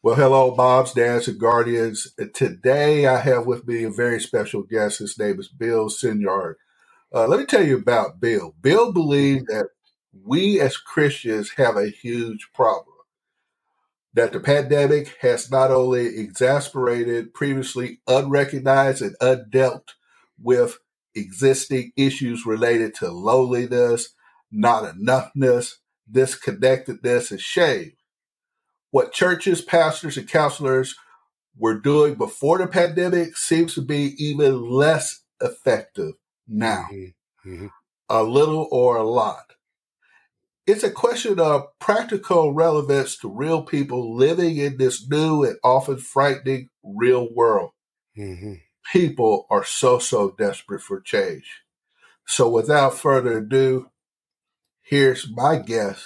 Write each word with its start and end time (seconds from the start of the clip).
Well, 0.00 0.14
hello, 0.14 0.54
moms, 0.54 0.92
dads, 0.92 1.26
and 1.26 1.40
guardians. 1.40 2.14
Today 2.32 3.08
I 3.08 3.18
have 3.18 3.46
with 3.46 3.66
me 3.66 3.82
a 3.82 3.90
very 3.90 4.20
special 4.20 4.62
guest. 4.62 5.00
His 5.00 5.18
name 5.18 5.40
is 5.40 5.48
Bill 5.48 5.88
Senyard. 5.88 6.54
Uh, 7.12 7.26
let 7.26 7.40
me 7.40 7.46
tell 7.46 7.66
you 7.66 7.78
about 7.78 8.20
Bill. 8.20 8.54
Bill 8.60 8.92
believes 8.92 9.46
that 9.46 9.70
we 10.24 10.60
as 10.60 10.76
Christians 10.76 11.50
have 11.56 11.76
a 11.76 11.90
huge 11.90 12.50
problem. 12.54 12.94
That 14.14 14.32
the 14.32 14.38
pandemic 14.38 15.16
has 15.20 15.50
not 15.50 15.72
only 15.72 16.16
exasperated 16.16 17.34
previously 17.34 18.00
unrecognized 18.06 19.02
and 19.02 19.16
undealt 19.20 19.94
with 20.40 20.78
existing 21.16 21.90
issues 21.96 22.46
related 22.46 22.94
to 22.96 23.10
loneliness, 23.10 24.10
not 24.52 24.84
enoughness, 24.94 25.74
disconnectedness, 26.08 27.32
and 27.32 27.40
shame 27.40 27.94
what 28.90 29.12
churches, 29.12 29.60
pastors, 29.60 30.16
and 30.16 30.28
counselors 30.28 30.96
were 31.56 31.78
doing 31.78 32.14
before 32.14 32.58
the 32.58 32.66
pandemic 32.66 33.36
seems 33.36 33.74
to 33.74 33.82
be 33.82 34.14
even 34.18 34.70
less 34.70 35.22
effective 35.40 36.12
now, 36.46 36.86
mm-hmm. 36.92 37.50
mm-hmm. 37.50 37.66
a 38.08 38.22
little 38.22 38.68
or 38.70 38.96
a 38.96 39.04
lot. 39.04 39.52
It's 40.66 40.84
a 40.84 40.90
question 40.90 41.40
of 41.40 41.66
practical 41.78 42.52
relevance 42.52 43.16
to 43.18 43.28
real 43.28 43.62
people 43.62 44.14
living 44.14 44.58
in 44.58 44.76
this 44.76 45.08
new 45.08 45.42
and 45.42 45.56
often 45.64 45.96
frightening 45.96 46.68
real 46.82 47.28
world. 47.34 47.70
Mm-hmm. 48.18 48.54
People 48.92 49.46
are 49.50 49.64
so, 49.64 49.98
so 49.98 50.34
desperate 50.38 50.82
for 50.82 51.00
change. 51.00 51.62
So, 52.26 52.48
without 52.50 52.94
further 52.94 53.38
ado, 53.38 53.90
here's 54.82 55.30
my 55.30 55.56
guest, 55.56 56.04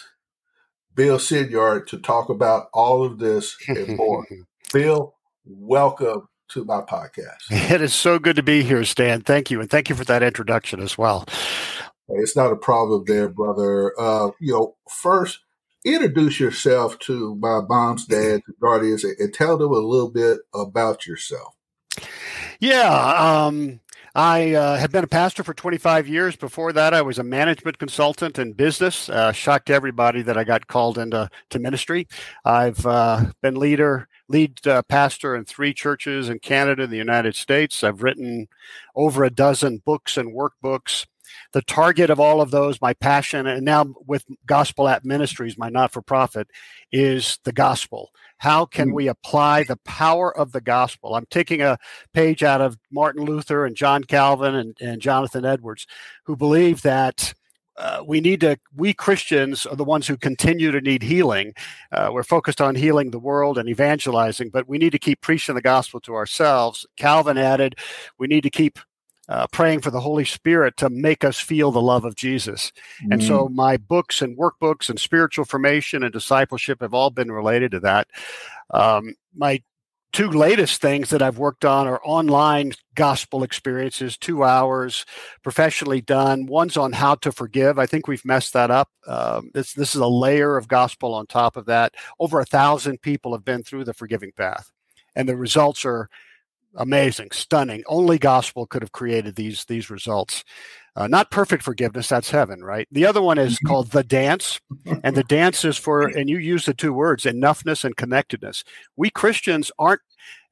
Bill 0.95 1.19
Senyard 1.19 1.87
to 1.89 1.99
talk 1.99 2.29
about 2.29 2.69
all 2.73 3.05
of 3.05 3.19
this 3.19 3.57
and 3.69 3.97
more. 3.97 4.27
Bill, 4.73 5.15
welcome 5.45 6.29
to 6.51 6.65
my 6.65 6.81
podcast. 6.83 7.51
It 7.51 7.81
is 7.81 7.95
so 7.95 8.19
good 8.19 8.37
to 8.37 8.43
be 8.43 8.63
here, 8.63 8.85
Stan. 8.85 9.23
Thank 9.23 9.51
you. 9.51 9.61
And 9.61 9.71
thank 9.71 9.89
you 9.89 9.95
for 9.95 10.05
that 10.05 10.23
introduction 10.23 10.81
as 10.81 10.99
well. 10.99 11.27
It's 12.09 12.37
not 12.37 12.53
a 12.53 12.57
problem 12.57 13.05
there, 13.07 13.29
brother. 13.29 13.99
Uh, 13.99 14.31
you 14.39 14.53
know, 14.53 14.77
first, 14.89 15.41
introduce 15.85 16.39
yourself 16.39 16.99
to 17.01 17.37
my 17.37 17.61
mom's 17.67 18.05
dad, 18.05 18.43
to 18.47 18.53
guardians, 18.61 19.05
and 19.05 19.33
tell 19.33 19.57
them 19.57 19.71
a 19.71 19.79
little 19.79 20.11
bit 20.11 20.41
about 20.55 21.07
yourself. 21.07 21.55
Yeah. 22.61 23.47
Um, 23.47 23.81
I 24.15 24.53
uh, 24.53 24.77
had 24.77 24.93
been 24.93 25.05
a 25.05 25.09
pastor 25.09 25.43
for 25.43 25.55
25 25.55 26.07
years. 26.07 26.37
Before 26.37 26.73
that, 26.75 26.93
I 26.93 27.01
was 27.01 27.19
a 27.19 27.25
management 27.25 27.79
consultant 27.79 28.39
in 28.39 28.53
business. 28.53 29.09
Uh, 29.09 29.33
shocked 29.33 29.71
everybody 29.71 30.21
that 30.23 30.37
I 30.37 30.45
got 30.45 30.67
called 30.67 30.99
into 30.99 31.31
to 31.49 31.59
ministry. 31.59 32.07
I've 32.45 32.85
uh, 32.85 33.33
been 33.41 33.55
leader, 33.55 34.09
lead 34.29 34.67
uh, 34.67 34.83
pastor 34.83 35.35
in 35.35 35.47
three 35.47 35.73
churches 35.73 36.29
in 36.29 36.41
Canada 36.41 36.83
and 36.83 36.93
the 36.93 36.99
United 36.99 37.35
States. 37.37 37.83
I've 37.83 38.03
written 38.03 38.49
over 38.95 39.25
a 39.25 39.31
dozen 39.31 39.79
books 39.79 40.19
and 40.19 40.37
workbooks 40.37 41.07
the 41.53 41.63
target 41.63 42.11
of 42.11 42.21
all 42.21 42.41
of 42.41 42.51
those, 42.51 42.81
my 42.81 42.95
passion, 42.95 43.47
and 43.47 43.65
now 43.65 43.95
with 44.07 44.25
Gospel 44.47 44.89
App 44.89 45.05
Ministries, 45.05 45.59
my 45.59 45.69
not 45.69 45.93
for 45.93 46.03
profit, 46.03 46.49
is 46.91 47.39
the 47.45 47.53
gospel. 47.53 48.11
How 48.39 48.65
can 48.65 48.91
mm. 48.91 48.95
we 48.95 49.09
apply 49.09 49.65
the 49.65 49.79
power 49.85 50.37
of 50.37 50.53
the 50.53 50.61
gospel? 50.61 51.15
I'm 51.15 51.27
taking 51.31 51.63
a 51.63 51.79
page 52.13 52.43
out 52.43 52.61
of 52.61 52.77
Martin 52.91 53.25
Luther 53.25 53.65
and 53.65 53.77
John 53.77 54.05
Calvin 54.05 54.55
and, 54.55 54.77
and 54.81 55.01
Jonathan 55.01 55.45
Edwards, 55.45 55.87
who 56.25 56.37
believe 56.37 56.83
that. 56.83 57.35
Uh, 57.79 58.03
we 58.07 58.21
need 58.21 58.39
to 58.39 58.55
we 58.77 58.93
christians 58.93 59.65
are 59.65 59.77
the 59.77 59.83
ones 59.83 60.07
who 60.07 60.15
continue 60.15 60.71
to 60.71 60.81
need 60.83 61.03
healing 61.03 61.55
uh, 61.93 62.11
we're 62.13 62.23
focused 62.23 62.61
on 62.61 62.75
healing 62.75 63.11
the 63.11 63.19
world 63.19 63.57
and 63.57 63.67
evangelizing 63.67 64.51
but 64.51 64.69
we 64.69 64.77
need 64.77 64.91
to 64.91 64.99
keep 64.99 65.23
preaching 65.23 65.55
the 65.55 65.63
gospel 65.63 65.99
to 65.99 66.15
ourselves 66.15 66.85
calvin 66.99 67.39
added 67.39 67.75
we 68.19 68.27
need 68.27 68.43
to 68.43 68.51
keep 68.51 68.79
uh, 69.29 69.47
praying 69.53 69.81
for 69.81 69.91
the 69.91 70.01
Holy 70.01 70.25
Spirit 70.25 70.77
to 70.77 70.91
make 70.91 71.25
us 71.25 71.39
feel 71.39 71.71
the 71.71 71.81
love 71.81 72.05
of 72.05 72.17
Jesus. 72.17 72.73
Mm. 73.05 73.13
And 73.13 73.23
so 73.23 73.49
mm. 73.49 73.55
my 73.55 73.77
books 73.77 74.21
and 74.21 74.37
workbooks 74.37 74.89
and 74.89 74.99
spiritual 74.99 75.45
formation 75.45 76.03
and 76.03 76.13
discipleship 76.13 76.81
have 76.81 76.95
all 76.95 77.11
been 77.11 77.31
related 77.31 77.71
to 77.73 77.81
that. 77.81 78.09
Um, 78.71 79.15
my 79.35 79.63
two 80.13 80.29
latest 80.29 80.81
things 80.81 81.11
that 81.11 81.23
I've 81.23 81.39
worked 81.39 81.65
on 81.65 81.87
are 81.89 82.01
online 82.05 82.73
gospel 82.95 83.43
experiences, 83.43 84.19
two 84.19 84.45
hours, 84.45 85.07
professionally 85.43 86.01
done. 86.01 86.47
One's 86.47 86.77
on 86.77 86.93
how 86.93 87.15
to 87.17 87.33
forgive. 87.33 87.79
I 87.79 87.87
think 87.87 88.07
we've 88.07 88.25
messed 88.25 88.53
that 88.53 88.71
up. 88.71 88.91
Um, 89.07 89.51
this 89.55 89.73
this 89.73 89.95
is 89.95 90.01
a 90.01 90.07
layer 90.07 90.57
of 90.57 90.69
gospel 90.69 91.15
on 91.15 91.27
top 91.27 91.57
of 91.57 91.67
that. 91.67 91.95
Over 92.21 92.41
a 92.41 92.45
thousand 92.45 93.01
people 93.03 93.33
have 93.33 93.45
been 93.45 93.63
through 93.63 93.85
the 93.85 93.95
forgiving 93.95 94.33
path, 94.33 94.71
and 95.17 95.29
the 95.29 95.37
results 95.37 95.85
are 95.85 96.09
amazing, 96.77 97.31
stunning. 97.33 97.83
Only 97.87 98.19
gospel 98.19 98.67
could 98.67 98.83
have 98.83 98.93
created 98.93 99.37
these 99.37 99.65
these 99.65 99.91
results. 99.91 100.45
Uh, 100.95 101.07
not 101.07 101.31
perfect 101.31 101.63
forgiveness, 101.63 102.09
that's 102.09 102.31
heaven, 102.31 102.63
right? 102.63 102.87
The 102.91 103.07
other 103.07 103.23
one 103.23 103.39
is 103.39 103.55
mm-hmm. 103.55 103.67
called 103.67 103.91
the 103.93 104.05
dance, 104.05 104.61
and 105.03 105.17
the 105.17 105.25
dance 105.25 105.65
is 105.65 105.79
for, 105.79 106.03
and 106.17 106.29
you 106.29 106.37
use 106.37 106.67
the 106.67 106.75
two 106.75 106.93
words, 106.93 107.25
enoughness 107.25 107.83
and 107.83 107.97
connectedness. 107.97 108.63
We 108.97 109.09
Christians 109.09 109.73
aren't, 109.79 110.03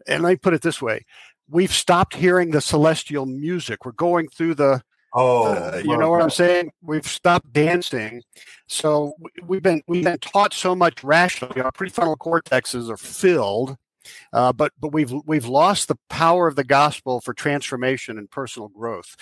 and 0.06 0.22
let 0.22 0.30
me 0.30 0.36
put 0.36 0.54
it 0.54 0.62
this 0.62 0.80
way: 0.80 1.04
we've 1.48 1.72
stopped 1.72 2.14
hearing 2.14 2.50
the 2.50 2.60
celestial 2.60 3.26
music. 3.26 3.84
We're 3.84 3.92
going 3.92 4.28
through 4.28 4.54
the 4.54 4.82
Oh, 5.12 5.46
uh, 5.46 5.82
you 5.84 5.96
know 5.96 6.08
what 6.08 6.22
I'm 6.22 6.30
saying? 6.30 6.70
We've 6.82 7.06
stopped 7.06 7.52
dancing, 7.52 8.22
so 8.68 9.14
we've 9.44 9.62
been 9.62 9.82
we've 9.88 10.04
been 10.04 10.18
taught 10.18 10.54
so 10.54 10.76
much 10.76 11.02
rationally. 11.02 11.60
Our 11.60 11.72
prefrontal 11.72 12.16
cortexes 12.16 12.88
are 12.88 12.96
filled 12.96 13.76
uh, 14.32 14.52
but 14.52 14.72
but 14.80 14.92
we've 14.92 15.12
we've 15.26 15.46
lost 15.46 15.88
the 15.88 15.98
power 16.08 16.46
of 16.46 16.56
the 16.56 16.64
gospel 16.64 17.20
for 17.20 17.34
transformation 17.34 18.18
and 18.18 18.30
personal 18.30 18.68
growth. 18.68 19.16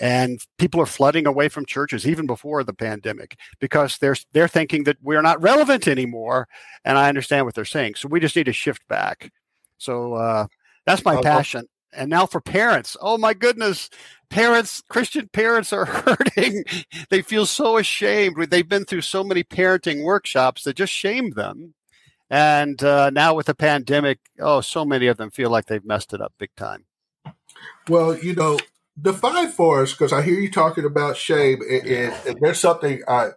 And 0.00 0.40
people 0.58 0.80
are 0.80 0.86
flooding 0.86 1.26
away 1.26 1.48
from 1.48 1.66
churches 1.66 2.06
even 2.06 2.26
before 2.26 2.62
the 2.62 2.72
pandemic 2.72 3.36
because 3.58 3.98
they're 3.98 4.16
they're 4.32 4.48
thinking 4.48 4.84
that 4.84 4.98
we're 5.02 5.22
not 5.22 5.42
relevant 5.42 5.88
anymore. 5.88 6.48
And 6.84 6.96
i 6.96 7.08
understand 7.08 7.46
what 7.46 7.54
they're 7.54 7.64
saying. 7.64 7.96
So 7.96 8.08
we 8.08 8.20
just 8.20 8.36
need 8.36 8.46
to 8.46 8.52
shift 8.52 8.86
back. 8.88 9.32
So 9.78 10.14
uh, 10.14 10.46
that's 10.86 11.04
my 11.04 11.20
passion. 11.20 11.66
And 11.92 12.10
now 12.10 12.26
for 12.26 12.40
parents. 12.40 12.96
Oh 13.00 13.18
my 13.18 13.34
goodness. 13.34 13.90
Parents 14.30 14.82
christian 14.88 15.28
parents 15.32 15.72
are 15.72 15.84
hurting. 15.86 16.62
They 17.10 17.22
feel 17.22 17.46
so 17.46 17.78
ashamed. 17.78 18.36
They've 18.50 18.68
been 18.68 18.84
through 18.84 19.00
so 19.00 19.24
many 19.24 19.42
parenting 19.42 20.04
workshops 20.04 20.62
that 20.62 20.76
just 20.76 20.92
shame 20.92 21.30
them 21.30 21.74
and 22.30 22.82
uh, 22.82 23.10
now 23.10 23.34
with 23.34 23.46
the 23.46 23.54
pandemic, 23.54 24.18
oh, 24.40 24.60
so 24.60 24.84
many 24.84 25.06
of 25.06 25.16
them 25.16 25.30
feel 25.30 25.50
like 25.50 25.66
they've 25.66 25.84
messed 25.84 26.12
it 26.12 26.20
up 26.20 26.32
big 26.38 26.54
time. 26.56 26.84
Well, 27.88 28.16
you 28.16 28.34
know, 28.34 28.58
define 29.00 29.48
for 29.48 29.82
us 29.82 29.92
because 29.92 30.12
I 30.12 30.22
hear 30.22 30.38
you 30.38 30.50
talking 30.50 30.84
about 30.84 31.16
shame, 31.16 31.60
and, 31.62 31.86
and, 31.86 32.14
and, 32.26 32.38
there's 32.40 32.60
something 32.60 33.02
I 33.08 33.30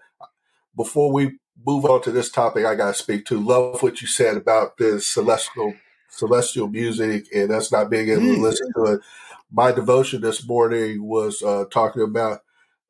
before 0.76 1.12
we 1.12 1.38
move 1.66 1.86
on 1.86 2.02
to 2.04 2.12
this 2.12 2.32
topic, 2.32 2.66
I 2.66 2.76
got 2.76 2.96
to 2.96 3.02
speak 3.02 3.26
to. 3.26 3.40
Love 3.40 3.82
what 3.84 4.02
you 4.02 4.08
said 4.08 4.38
about 4.38 4.78
this 4.78 5.08
celestial 5.08 5.74
celestial 6.10 6.68
music 6.68 7.26
and 7.34 7.52
us 7.52 7.72
not 7.72 7.90
being 7.90 8.10
able 8.10 8.22
to 8.22 8.38
mm. 8.38 8.42
listen 8.42 8.72
to 8.76 8.94
it. 8.94 9.02
My 9.52 9.72
devotion 9.72 10.22
this 10.22 10.46
morning 10.46 11.04
was 11.04 11.42
uh, 11.42 11.66
talking 11.72 12.02
about 12.02 12.42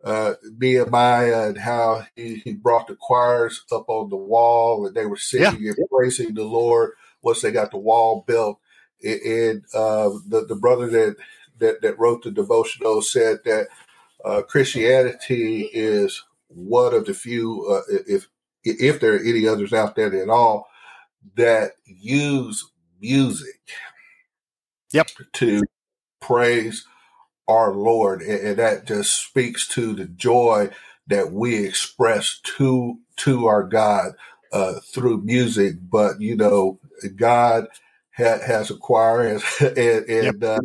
uh, 0.04 0.34
Nehemiah 0.58 1.50
and 1.50 1.58
how 1.58 2.06
he, 2.16 2.36
he 2.36 2.54
brought 2.54 2.88
the 2.88 2.96
choirs 2.96 3.64
up 3.72 3.86
on 3.88 4.10
the 4.10 4.16
wall 4.16 4.86
and 4.86 4.96
they 4.96 5.06
were 5.06 5.18
singing 5.18 5.64
yeah. 5.64 5.74
and 5.78 5.90
praising 5.90 6.34
the 6.34 6.44
Lord 6.44 6.92
once 7.22 7.42
they 7.42 7.52
got 7.52 7.72
the 7.72 7.78
wall 7.78 8.24
built. 8.26 8.60
And 9.04 9.64
uh, 9.74 10.10
the 10.28 10.46
the 10.48 10.56
brother 10.56 10.88
that, 10.88 11.16
that 11.60 11.82
that 11.82 12.00
wrote 12.00 12.24
the 12.24 12.32
devotional 12.32 13.02
said 13.02 13.40
that 13.46 13.68
uh, 14.24 14.44
Christianity 14.44 15.70
is 15.74 16.24
one 16.48 16.94
of 16.94 17.06
the 17.06 17.14
few, 17.14 17.66
uh, 17.68 17.82
if 18.08 18.28
if 18.64 19.00
there 19.00 19.16
are 19.16 19.20
any 19.20 19.48
others 19.48 19.74
out 19.74 19.96
there 19.96 20.14
at 20.14 20.30
all, 20.30 20.68
that 21.36 21.72
use 21.86 22.72
music. 23.00 23.60
Yep. 24.92 25.10
To 25.34 25.64
praise 26.20 26.86
our 27.48 27.74
Lord, 27.74 28.22
and, 28.22 28.40
and 28.40 28.60
that 28.60 28.86
just 28.86 29.24
speaks 29.26 29.68
to 29.70 29.94
the 29.94 30.06
joy 30.06 30.70
that 31.08 31.32
we 31.32 31.66
express 31.66 32.40
to 32.58 33.00
to 33.18 33.48
our 33.48 33.64
God 33.64 34.14
uh, 34.54 34.80
through 34.94 35.22
music. 35.24 35.76
But 35.82 36.22
you 36.22 36.36
know, 36.36 36.80
God 37.16 37.68
ha- 38.16 38.40
has 38.46 38.72
a 38.72 38.76
choir, 38.78 39.40
and 39.60 40.06
and, 40.10 40.44
uh, 40.44 40.60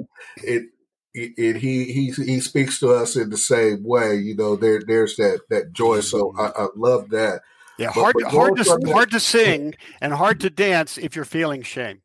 it, 1.15 1.37
it, 1.39 1.57
he 1.57 1.85
he 1.93 2.11
he 2.13 2.41
speaks 2.41 2.79
to 2.81 2.91
us 2.91 3.17
in 3.17 3.31
the 3.31 3.39
same 3.39 3.83
way. 3.85 4.17
You 4.17 4.37
know, 4.37 4.57
there 4.57 4.83
there's 4.87 5.17
that 5.17 5.41
that 5.51 5.73
joy. 5.73 6.01
So 6.01 6.35
I, 6.39 6.65
I 6.65 6.67
love 6.77 7.11
that. 7.11 7.43
Yeah, 7.79 7.89
but, 7.95 8.03
hard 8.03 8.15
but 8.15 8.33
hard 8.33 8.57
to 8.57 8.91
hard 8.93 9.11
to 9.13 9.21
sing 9.21 9.75
and 10.01 10.15
hard 10.15 10.41
to 10.41 10.51
dance 10.51 10.99
if 10.99 11.17
you're 11.17 11.25
feeling 11.25 11.63
shame. 11.63 12.03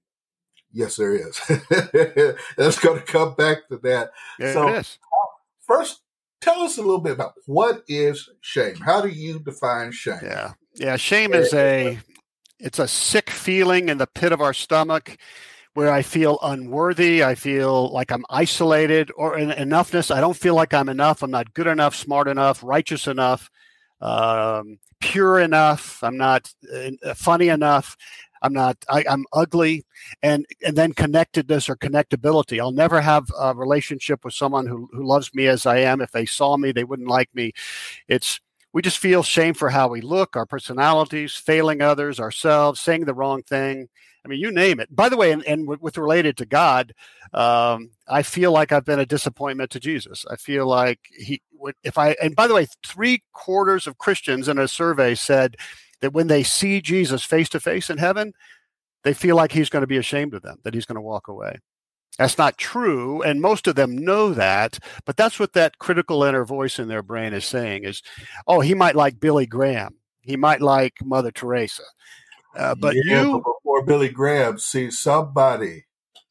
Yes, 0.73 0.95
there 0.95 1.15
is. 1.15 1.39
That's 2.57 2.79
going 2.79 2.99
to 2.99 3.05
come 3.05 3.35
back 3.35 3.67
to 3.69 3.77
that. 3.83 4.11
Yeah, 4.39 4.53
so. 4.53 4.81
First, 5.67 6.01
tell 6.41 6.61
us 6.61 6.77
a 6.77 6.81
little 6.81 6.99
bit 6.99 7.13
about 7.13 7.33
what 7.45 7.83
is 7.87 8.29
shame. 8.41 8.75
How 8.75 9.01
do 9.01 9.09
you 9.09 9.39
define 9.39 9.91
shame? 9.91 10.19
Yeah, 10.23 10.53
yeah. 10.75 10.95
Shame 10.97 11.33
is 11.33 11.53
a 11.53 11.99
it's 12.59 12.79
a 12.79 12.87
sick 12.87 13.29
feeling 13.29 13.89
in 13.89 13.97
the 13.97 14.07
pit 14.07 14.31
of 14.31 14.41
our 14.41 14.53
stomach 14.53 15.17
where 15.73 15.91
I 15.91 16.01
feel 16.01 16.37
unworthy. 16.41 17.23
I 17.23 17.35
feel 17.35 17.91
like 17.91 18.11
I'm 18.11 18.25
isolated 18.29 19.11
or 19.15 19.37
in 19.37 19.49
enoughness. 19.49 20.13
I 20.13 20.19
don't 20.19 20.35
feel 20.35 20.55
like 20.55 20.73
I'm 20.73 20.89
enough. 20.89 21.23
I'm 21.23 21.31
not 21.31 21.53
good 21.53 21.67
enough, 21.67 21.95
smart 21.95 22.27
enough, 22.27 22.61
righteous 22.63 23.07
enough, 23.07 23.49
um, 24.01 24.79
pure 24.99 25.39
enough. 25.39 26.03
I'm 26.03 26.17
not 26.17 26.53
uh, 26.73 27.13
funny 27.13 27.47
enough. 27.47 27.95
I'm 28.41 28.53
not. 28.53 28.77
I, 28.89 29.03
am 29.07 29.25
ugly, 29.33 29.85
and 30.23 30.45
and 30.65 30.75
then 30.75 30.93
connectedness 30.93 31.69
or 31.69 31.75
connectability. 31.75 32.59
I'll 32.59 32.71
never 32.71 33.01
have 33.01 33.25
a 33.39 33.53
relationship 33.53 34.25
with 34.25 34.33
someone 34.33 34.65
who 34.65 34.89
who 34.91 35.05
loves 35.05 35.33
me 35.33 35.47
as 35.47 35.65
I 35.65 35.77
am. 35.77 36.01
If 36.01 36.11
they 36.11 36.25
saw 36.25 36.57
me, 36.57 36.71
they 36.71 36.83
wouldn't 36.83 37.09
like 37.09 37.29
me. 37.33 37.53
It's 38.07 38.39
we 38.73 38.81
just 38.81 38.99
feel 38.99 39.23
shame 39.23 39.53
for 39.53 39.69
how 39.69 39.89
we 39.89 40.01
look, 40.01 40.35
our 40.35 40.45
personalities, 40.45 41.35
failing 41.35 41.81
others, 41.81 42.19
ourselves, 42.19 42.79
saying 42.79 43.05
the 43.05 43.13
wrong 43.13 43.43
thing. 43.43 43.89
I 44.23 44.27
mean, 44.27 44.39
you 44.39 44.51
name 44.51 44.79
it. 44.79 44.95
By 44.95 45.09
the 45.09 45.17
way, 45.17 45.31
and, 45.31 45.43
and 45.45 45.67
with 45.67 45.97
related 45.97 46.37
to 46.37 46.45
God, 46.45 46.93
um, 47.33 47.89
I 48.07 48.21
feel 48.21 48.51
like 48.51 48.71
I've 48.71 48.85
been 48.85 48.99
a 48.99 49.05
disappointment 49.05 49.71
to 49.71 49.79
Jesus. 49.79 50.25
I 50.29 50.35
feel 50.35 50.67
like 50.67 50.99
he, 51.11 51.41
if 51.83 51.97
I, 51.97 52.15
and 52.21 52.35
by 52.35 52.47
the 52.47 52.53
way, 52.53 52.67
three 52.85 53.23
quarters 53.33 53.87
of 53.87 53.97
Christians 53.97 54.47
in 54.47 54.57
a 54.57 54.67
survey 54.67 55.15
said 55.15 55.57
that 56.01 56.13
when 56.13 56.27
they 56.27 56.43
see 56.43 56.81
Jesus 56.81 57.23
face 57.23 57.49
to 57.49 57.59
face 57.59 57.89
in 57.89 57.97
heaven, 57.97 58.33
they 59.03 59.13
feel 59.13 59.35
like 59.35 59.51
he's 59.51 59.69
going 59.69 59.81
to 59.81 59.87
be 59.87 59.97
ashamed 59.97 60.33
of 60.33 60.41
them, 60.41 60.57
that 60.63 60.73
he's 60.73 60.85
going 60.85 60.95
to 60.95 61.01
walk 61.01 61.27
away. 61.27 61.57
That's 62.17 62.37
not 62.37 62.57
true, 62.57 63.21
and 63.21 63.41
most 63.41 63.67
of 63.67 63.75
them 63.75 63.97
know 63.97 64.33
that, 64.33 64.79
but 65.05 65.15
that's 65.15 65.39
what 65.39 65.53
that 65.53 65.79
critical 65.79 66.23
inner 66.23 66.43
voice 66.43 66.77
in 66.77 66.89
their 66.89 67.01
brain 67.01 67.33
is 67.33 67.45
saying 67.45 67.85
is, 67.85 68.03
oh, 68.47 68.59
he 68.59 68.73
might 68.73 68.95
like 68.95 69.19
Billy 69.19 69.45
Graham. 69.45 69.95
He 70.19 70.35
might 70.35 70.61
like 70.61 70.95
Mother 71.03 71.31
Teresa. 71.31 71.83
Uh, 72.55 72.75
but 72.75 72.95
yeah, 72.95 73.23
you 73.23 73.31
but 73.31 73.53
before 73.53 73.85
Billy 73.85 74.09
Graham, 74.09 74.59
see 74.59 74.91
somebody 74.91 75.85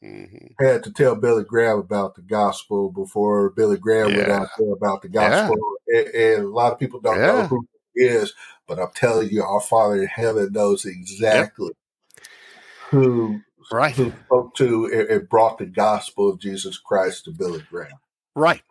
mm-hmm. 0.04 0.64
had 0.64 0.84
to 0.84 0.92
tell 0.92 1.16
Billy 1.16 1.44
Graham 1.44 1.78
about 1.78 2.14
the 2.14 2.22
gospel 2.22 2.90
before 2.90 3.50
Billy 3.50 3.78
Graham 3.78 4.10
yeah. 4.10 4.16
went 4.18 4.30
out 4.30 4.48
there 4.58 4.72
about 4.72 5.00
the 5.00 5.08
gospel, 5.08 5.56
yeah. 5.88 6.00
and, 6.00 6.08
and, 6.08 6.44
a 6.44 6.48
lot 6.48 6.72
of 6.72 6.78
people 6.78 7.00
don't 7.00 7.18
know 7.18 7.46
who 7.46 7.66
he 7.94 8.04
is. 8.04 8.34
But 8.70 8.78
I'm 8.78 8.92
telling 8.94 9.30
you, 9.30 9.42
our 9.42 9.60
Father 9.60 10.00
in 10.00 10.06
heaven 10.06 10.52
knows 10.52 10.84
exactly 10.84 11.72
yep. 12.14 12.24
who 12.90 13.40
right. 13.72 13.96
who 13.96 14.12
spoke 14.26 14.54
to 14.58 15.08
and 15.10 15.28
brought 15.28 15.58
the 15.58 15.66
gospel 15.66 16.30
of 16.30 16.38
Jesus 16.38 16.78
Christ 16.78 17.24
to 17.24 17.32
Billy 17.32 17.64
Graham. 17.68 17.98
Right. 18.36 18.62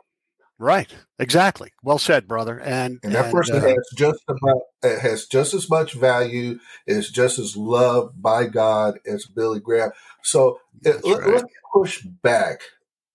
Right. 0.58 0.96
Exactly. 1.20 1.74
Well 1.84 1.98
said, 1.98 2.30
brother. 2.30 2.62
And 2.62 3.02
and 3.04 3.14
that 3.14 3.26
and, 3.26 3.34
person 3.34 3.58
uh, 3.58 3.60
has 3.60 3.90
just 3.98 4.24
about 4.30 4.62
has 4.84 5.26
just 5.26 5.54
as 5.54 5.70
much 5.70 5.96
value, 5.96 6.60
is 6.88 7.12
just 7.12 7.38
as 7.38 7.58
loved 7.58 8.22
by 8.22 8.46
God 8.46 9.00
as 9.06 9.26
Billy 9.26 9.60
Graham. 9.60 9.92
So 10.24 10.62
let, 10.86 11.04
us 11.04 11.44
push 11.74 12.04
back 12.24 12.62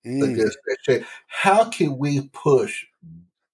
mm. 0.07 0.23
against 0.23 0.59
that 0.87 1.07
How 1.29 1.71
can 1.71 1.97
we 1.97 2.29
push 2.29 2.85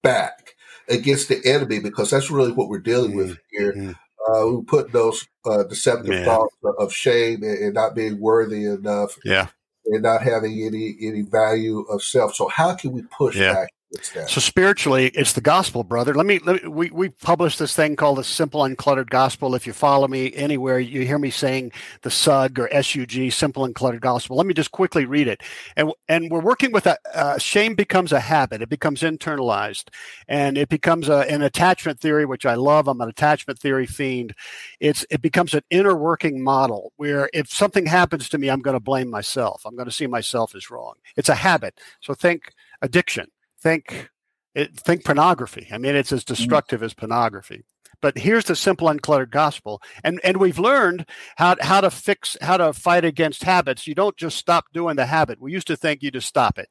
back 0.02 0.56
against 0.90 1.28
the 1.28 1.40
enemy? 1.44 1.78
Because 1.81 2.10
that's 2.10 2.31
really 2.31 2.52
what 2.52 2.69
we're 2.69 2.78
dealing 2.78 3.16
with 3.16 3.38
here. 3.50 3.72
Mm. 3.72 3.96
Uh, 4.28 4.46
we 4.48 4.62
put 4.64 4.92
those 4.92 5.26
uh, 5.46 5.62
deceptive 5.64 6.10
Man. 6.10 6.25
thoughts 6.25 6.54
of 6.78 6.92
shame 6.92 7.42
and, 7.42 7.58
and 7.58 7.75
not 7.75 7.94
being 7.94 8.20
worthy 8.20 8.64
enough. 8.66 9.19
Yeah. 9.25 9.48
And 9.87 10.02
not 10.02 10.22
having 10.22 10.62
any 10.62 10.96
any 11.00 11.22
value 11.22 11.81
of 11.90 12.02
self. 12.02 12.34
So 12.34 12.48
how 12.48 12.75
can 12.75 12.92
we 12.92 13.02
push 13.02 13.37
yeah. 13.37 13.54
back 13.54 13.70
so 14.02 14.40
spiritually, 14.40 15.08
it's 15.14 15.32
the 15.32 15.40
gospel, 15.40 15.82
brother. 15.82 16.14
Let 16.14 16.25
me, 16.25 16.38
let 16.44 16.62
me, 16.62 16.69
we 16.69 16.90
we 16.90 17.08
published 17.08 17.58
this 17.58 17.75
thing 17.75 17.96
called 17.96 18.19
the 18.19 18.25
simple 18.25 18.60
uncluttered 18.60 19.10
gospel. 19.10 19.56
If 19.56 19.66
you 19.66 19.72
follow 19.72 20.06
me 20.06 20.32
anywhere, 20.34 20.78
you 20.78 21.04
hear 21.04 21.19
me 21.19 21.31
saying 21.31 21.72
the 22.02 22.10
SUG 22.10 22.60
or 22.60 22.69
SUG, 22.69 23.32
simple 23.32 23.66
uncluttered 23.66 24.00
gospel. 24.00 24.37
Let 24.37 24.46
me 24.46 24.54
just 24.54 24.70
quickly 24.70 25.06
read 25.06 25.26
it. 25.26 25.42
And 25.75 25.92
and 26.08 26.31
we're 26.31 26.40
working 26.40 26.70
with 26.70 26.87
a 26.87 26.98
uh, 27.12 27.38
shame 27.38 27.75
becomes 27.75 28.12
a 28.12 28.20
habit. 28.20 28.62
It 28.62 28.69
becomes 28.69 29.02
internalized, 29.02 29.88
and 30.28 30.56
it 30.56 30.69
becomes 30.69 31.08
a, 31.08 31.28
an 31.28 31.42
attachment 31.42 31.98
theory, 31.98 32.26
which 32.26 32.46
I 32.46 32.54
love. 32.54 32.87
I'm 32.87 33.00
an 33.00 33.08
attachment 33.08 33.58
theory 33.58 33.87
fiend. 33.87 34.34
It's 34.78 35.04
it 35.10 35.20
becomes 35.20 35.52
an 35.52 35.62
inner 35.69 35.96
working 35.96 36.44
model 36.44 36.92
where 36.96 37.28
if 37.34 37.50
something 37.50 37.87
happens 37.87 38.28
to 38.28 38.38
me, 38.38 38.50
I'm 38.50 38.62
going 38.62 38.75
to 38.75 38.81
blame 38.81 39.10
myself. 39.10 39.62
I'm 39.66 39.75
going 39.75 39.88
to 39.88 39.94
see 39.94 40.06
myself 40.06 40.54
as 40.54 40.70
wrong. 40.70 40.94
It's 41.16 41.28
a 41.28 41.34
habit. 41.34 41.81
So 42.00 42.14
think 42.14 42.52
addiction 42.82 43.26
think 43.62 44.10
it, 44.54 44.76
think 44.78 45.04
pornography. 45.04 45.68
I 45.72 45.78
mean, 45.78 45.94
it's 45.94 46.12
as 46.12 46.24
mm-hmm. 46.24 46.34
destructive 46.34 46.80
mm. 46.80 46.84
as 46.84 46.94
pornography. 46.94 47.64
But 48.02 48.16
here's 48.16 48.46
the 48.46 48.56
simple, 48.56 48.88
uncluttered 48.88 49.30
gospel, 49.30 49.82
and 50.04 50.20
and 50.24 50.38
we've 50.38 50.58
learned 50.58 51.04
how 51.36 51.56
how 51.60 51.82
to 51.82 51.90
fix 51.90 52.37
how 52.40 52.56
to 52.56 52.73
fight 52.73 53.04
against 53.04 53.42
habits. 53.42 53.87
You 53.87 53.94
don't 53.94 54.16
just 54.16 54.38
stop 54.38 54.66
doing 54.73 54.96
the 54.96 55.04
habit. 55.04 55.40
We 55.40 55.52
used 55.52 55.66
to 55.66 55.76
think 55.76 56.02
you 56.02 56.11
just 56.11 56.26
stop 56.26 56.58
it, 56.58 56.70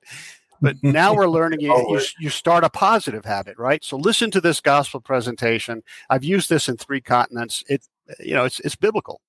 but 0.60 0.78
now 0.84 1.14
we're 1.14 1.30
learning 1.30 1.60
you, 1.60 1.76
you, 1.76 2.02
you 2.20 2.30
start 2.32 2.64
a 2.64 2.70
positive 2.70 3.26
habit, 3.26 3.60
right? 3.60 3.84
So 3.84 3.96
listen 3.96 4.32
to 4.32 4.42
this 4.42 4.60
gospel 4.60 5.02
presentation. 5.02 5.84
I've 6.10 6.24
used 6.24 6.50
this 6.50 6.68
in 6.68 6.78
three 6.78 7.02
continents. 7.02 7.64
It 7.70 7.86
you 8.20 8.34
know 8.34 8.46
it's 8.46 8.60
it's 8.62 8.76
biblical. 8.76 9.22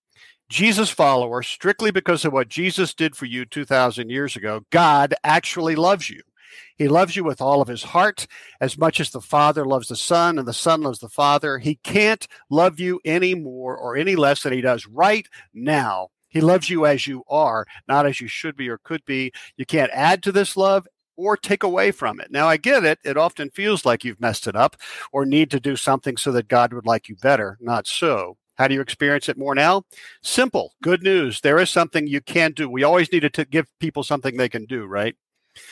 Jesus 0.48 0.90
follower, 0.90 1.42
strictly 1.42 1.92
because 1.92 2.24
of 2.24 2.32
what 2.32 2.48
Jesus 2.48 2.92
did 2.92 3.14
for 3.14 3.24
you 3.26 3.44
2,000 3.44 4.10
years 4.10 4.34
ago, 4.34 4.62
God 4.70 5.14
actually 5.22 5.76
loves 5.76 6.10
you. 6.10 6.22
He 6.76 6.88
loves 6.88 7.16
you 7.16 7.24
with 7.24 7.40
all 7.40 7.60
of 7.60 7.68
his 7.68 7.82
heart, 7.82 8.26
as 8.60 8.78
much 8.78 9.00
as 9.00 9.10
the 9.10 9.20
Father 9.20 9.64
loves 9.64 9.88
the 9.88 9.96
Son 9.96 10.38
and 10.38 10.46
the 10.46 10.52
Son 10.52 10.82
loves 10.82 10.98
the 10.98 11.08
Father. 11.08 11.58
He 11.58 11.76
can't 11.76 12.26
love 12.48 12.80
you 12.80 13.00
any 13.04 13.34
more 13.34 13.76
or 13.76 13.96
any 13.96 14.16
less 14.16 14.42
than 14.42 14.52
he 14.52 14.60
does 14.60 14.86
right 14.86 15.26
now. 15.54 16.08
He 16.28 16.40
loves 16.40 16.70
you 16.70 16.86
as 16.86 17.06
you 17.06 17.24
are, 17.28 17.66
not 17.88 18.06
as 18.06 18.20
you 18.20 18.28
should 18.28 18.56
be 18.56 18.68
or 18.68 18.78
could 18.78 19.04
be. 19.04 19.32
You 19.56 19.66
can't 19.66 19.90
add 19.92 20.22
to 20.22 20.32
this 20.32 20.56
love 20.56 20.86
or 21.16 21.36
take 21.36 21.62
away 21.62 21.90
from 21.90 22.20
it. 22.20 22.30
Now, 22.30 22.48
I 22.48 22.56
get 22.56 22.84
it. 22.84 22.98
It 23.04 23.16
often 23.16 23.50
feels 23.50 23.84
like 23.84 24.04
you've 24.04 24.20
messed 24.20 24.46
it 24.46 24.56
up 24.56 24.76
or 25.12 25.26
need 25.26 25.50
to 25.50 25.60
do 25.60 25.76
something 25.76 26.16
so 26.16 26.32
that 26.32 26.48
God 26.48 26.72
would 26.72 26.86
like 26.86 27.08
you 27.08 27.16
better. 27.16 27.58
Not 27.60 27.86
so. 27.86 28.36
How 28.56 28.68
do 28.68 28.74
you 28.74 28.80
experience 28.80 29.28
it 29.28 29.38
more 29.38 29.54
now? 29.54 29.82
Simple. 30.22 30.74
Good 30.82 31.02
news. 31.02 31.40
There 31.40 31.58
is 31.58 31.70
something 31.70 32.06
you 32.06 32.20
can 32.20 32.52
do. 32.52 32.68
We 32.68 32.84
always 32.84 33.10
need 33.10 33.30
to 33.32 33.44
give 33.44 33.66
people 33.80 34.02
something 34.02 34.36
they 34.36 34.48
can 34.48 34.66
do, 34.66 34.86
right? 34.86 35.16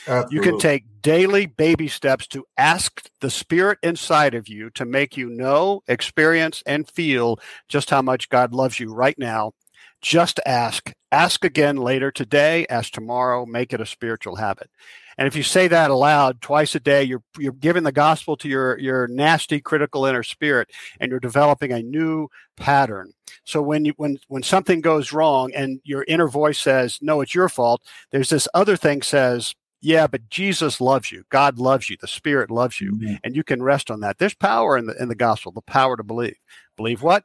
Absolutely. 0.07 0.35
You 0.35 0.41
can 0.41 0.59
take 0.59 0.85
daily 1.01 1.45
baby 1.45 1.87
steps 1.87 2.27
to 2.27 2.45
ask 2.57 3.09
the 3.21 3.29
spirit 3.29 3.79
inside 3.83 4.35
of 4.35 4.47
you 4.47 4.69
to 4.71 4.85
make 4.85 5.17
you 5.17 5.29
know, 5.29 5.81
experience, 5.87 6.61
and 6.65 6.89
feel 6.89 7.39
just 7.67 7.89
how 7.89 8.01
much 8.01 8.29
God 8.29 8.53
loves 8.53 8.79
you 8.79 8.93
right 8.93 9.17
now. 9.17 9.53
Just 10.01 10.39
ask. 10.45 10.93
Ask 11.11 11.43
again 11.43 11.75
later 11.77 12.11
today, 12.11 12.65
ask 12.69 12.93
tomorrow, 12.93 13.45
make 13.45 13.73
it 13.73 13.81
a 13.81 13.85
spiritual 13.85 14.35
habit. 14.35 14.69
And 15.17 15.27
if 15.27 15.35
you 15.35 15.43
say 15.43 15.67
that 15.67 15.91
aloud 15.91 16.39
twice 16.41 16.75
a 16.75 16.79
day, 16.79 17.03
you're 17.03 17.23
you're 17.37 17.51
giving 17.51 17.83
the 17.83 17.91
gospel 17.91 18.37
to 18.37 18.47
your 18.47 18.79
your 18.79 19.07
nasty 19.07 19.59
critical 19.59 20.05
inner 20.05 20.23
spirit 20.23 20.69
and 20.99 21.09
you're 21.11 21.19
developing 21.19 21.73
a 21.73 21.81
new 21.81 22.29
pattern. 22.55 23.11
So 23.43 23.61
when 23.61 23.83
you 23.83 23.93
when 23.97 24.19
when 24.29 24.43
something 24.43 24.79
goes 24.79 25.11
wrong 25.11 25.51
and 25.53 25.81
your 25.83 26.05
inner 26.07 26.27
voice 26.29 26.59
says, 26.59 26.99
"No, 27.01 27.19
it's 27.19 27.35
your 27.35 27.49
fault," 27.49 27.81
there's 28.11 28.29
this 28.29 28.47
other 28.53 28.77
thing 28.77 29.01
says, 29.01 29.55
yeah, 29.81 30.07
but 30.07 30.29
Jesus 30.29 30.81
loves 30.81 31.11
you. 31.11 31.23
God 31.29 31.57
loves 31.57 31.89
you. 31.89 31.97
The 31.99 32.07
Spirit 32.07 32.51
loves 32.51 32.81
you, 32.81 32.93
mm-hmm. 32.93 33.15
and 33.23 33.35
you 33.35 33.43
can 33.43 33.63
rest 33.63 33.89
on 33.89 34.01
that. 34.01 34.17
There's 34.17 34.33
power 34.33 34.77
in 34.77 34.87
the 34.87 35.01
in 35.01 35.07
the 35.07 35.15
gospel, 35.15 35.51
the 35.51 35.61
power 35.61 35.95
to 35.95 36.03
believe. 36.03 36.35
Believe 36.75 37.01
what? 37.01 37.23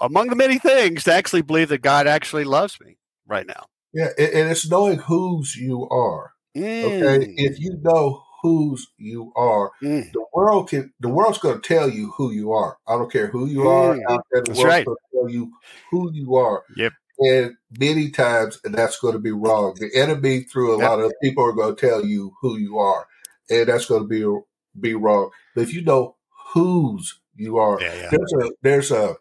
Among 0.00 0.28
the 0.28 0.36
many 0.36 0.58
things, 0.58 1.04
to 1.04 1.12
actually 1.12 1.42
believe 1.42 1.68
that 1.68 1.82
God 1.82 2.06
actually 2.06 2.44
loves 2.44 2.80
me 2.80 2.98
right 3.26 3.46
now. 3.46 3.66
Yeah, 3.92 4.08
and 4.18 4.50
it's 4.50 4.68
knowing 4.68 4.98
whose 4.98 5.56
you 5.56 5.88
are. 5.88 6.32
Mm. 6.56 6.84
Okay, 6.84 7.34
if 7.36 7.60
you 7.60 7.78
know 7.82 8.22
whose 8.42 8.88
you 8.98 9.32
are, 9.36 9.70
mm. 9.82 10.10
the 10.12 10.24
world 10.32 10.68
can 10.68 10.92
the 11.00 11.08
world's 11.08 11.38
going 11.38 11.60
to 11.60 11.66
tell 11.66 11.88
you 11.88 12.12
who 12.16 12.32
you 12.32 12.52
are. 12.52 12.76
I 12.88 12.92
don't 12.92 13.10
care 13.10 13.28
who 13.28 13.46
you 13.46 13.60
mm. 13.60 13.70
are 13.70 14.12
out 14.12 14.26
there. 14.32 14.42
The 14.42 14.50
That's 14.50 14.58
world's 14.58 14.64
right. 14.64 14.86
going 14.86 14.96
to 14.96 15.18
tell 15.18 15.28
you 15.30 15.52
who 15.90 16.12
you 16.12 16.34
are. 16.34 16.64
Yep. 16.76 16.92
And 17.18 17.56
many 17.78 18.10
times 18.10 18.60
that's 18.64 18.98
going 18.98 19.12
to 19.12 19.20
be 19.20 19.30
wrong. 19.30 19.76
The 19.78 19.90
enemy, 19.94 20.40
through 20.40 20.74
a 20.74 20.78
yep. 20.78 20.90
lot 20.90 21.00
of 21.00 21.12
people, 21.22 21.44
are 21.44 21.52
going 21.52 21.74
to 21.74 21.80
tell 21.80 22.04
you 22.04 22.34
who 22.40 22.58
you 22.58 22.78
are, 22.78 23.06
and 23.48 23.68
that's 23.68 23.86
going 23.86 24.02
to 24.02 24.08
be 24.08 24.80
be 24.80 24.94
wrong. 24.94 25.30
But 25.54 25.62
if 25.62 25.72
you 25.72 25.82
know 25.82 26.16
whose 26.52 27.20
you 27.36 27.58
are, 27.58 27.80
yeah, 27.80 27.94
yeah. 27.94 28.10
there's 28.10 28.32
a 28.32 28.50
there's 28.62 28.90
a 28.90 29.16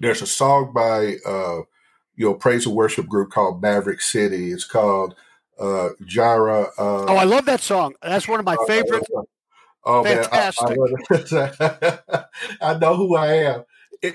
there's 0.00 0.22
a 0.22 0.26
song 0.26 0.72
by 0.74 1.16
uh, 1.26 1.60
you 2.16 2.26
know 2.26 2.34
praise 2.34 2.66
and 2.66 2.74
worship 2.74 3.06
group 3.06 3.30
called 3.30 3.62
Maverick 3.62 4.02
City. 4.02 4.52
It's 4.52 4.66
called 4.66 5.14
uh, 5.58 5.90
Jireh. 6.04 6.68
Uh, 6.78 7.06
oh, 7.06 7.16
I 7.16 7.24
love 7.24 7.46
that 7.46 7.60
song. 7.60 7.94
That's 8.02 8.28
one 8.28 8.40
of 8.40 8.46
my 8.46 8.56
uh, 8.56 8.64
favorite. 8.66 9.06
Oh 9.84 10.04
Fantastic. 10.04 10.76
man, 10.76 11.24
I, 11.32 12.24
I, 12.60 12.72
I, 12.74 12.78
know 12.78 12.96
who 12.96 13.16
I 13.16 13.32
am 13.32 13.64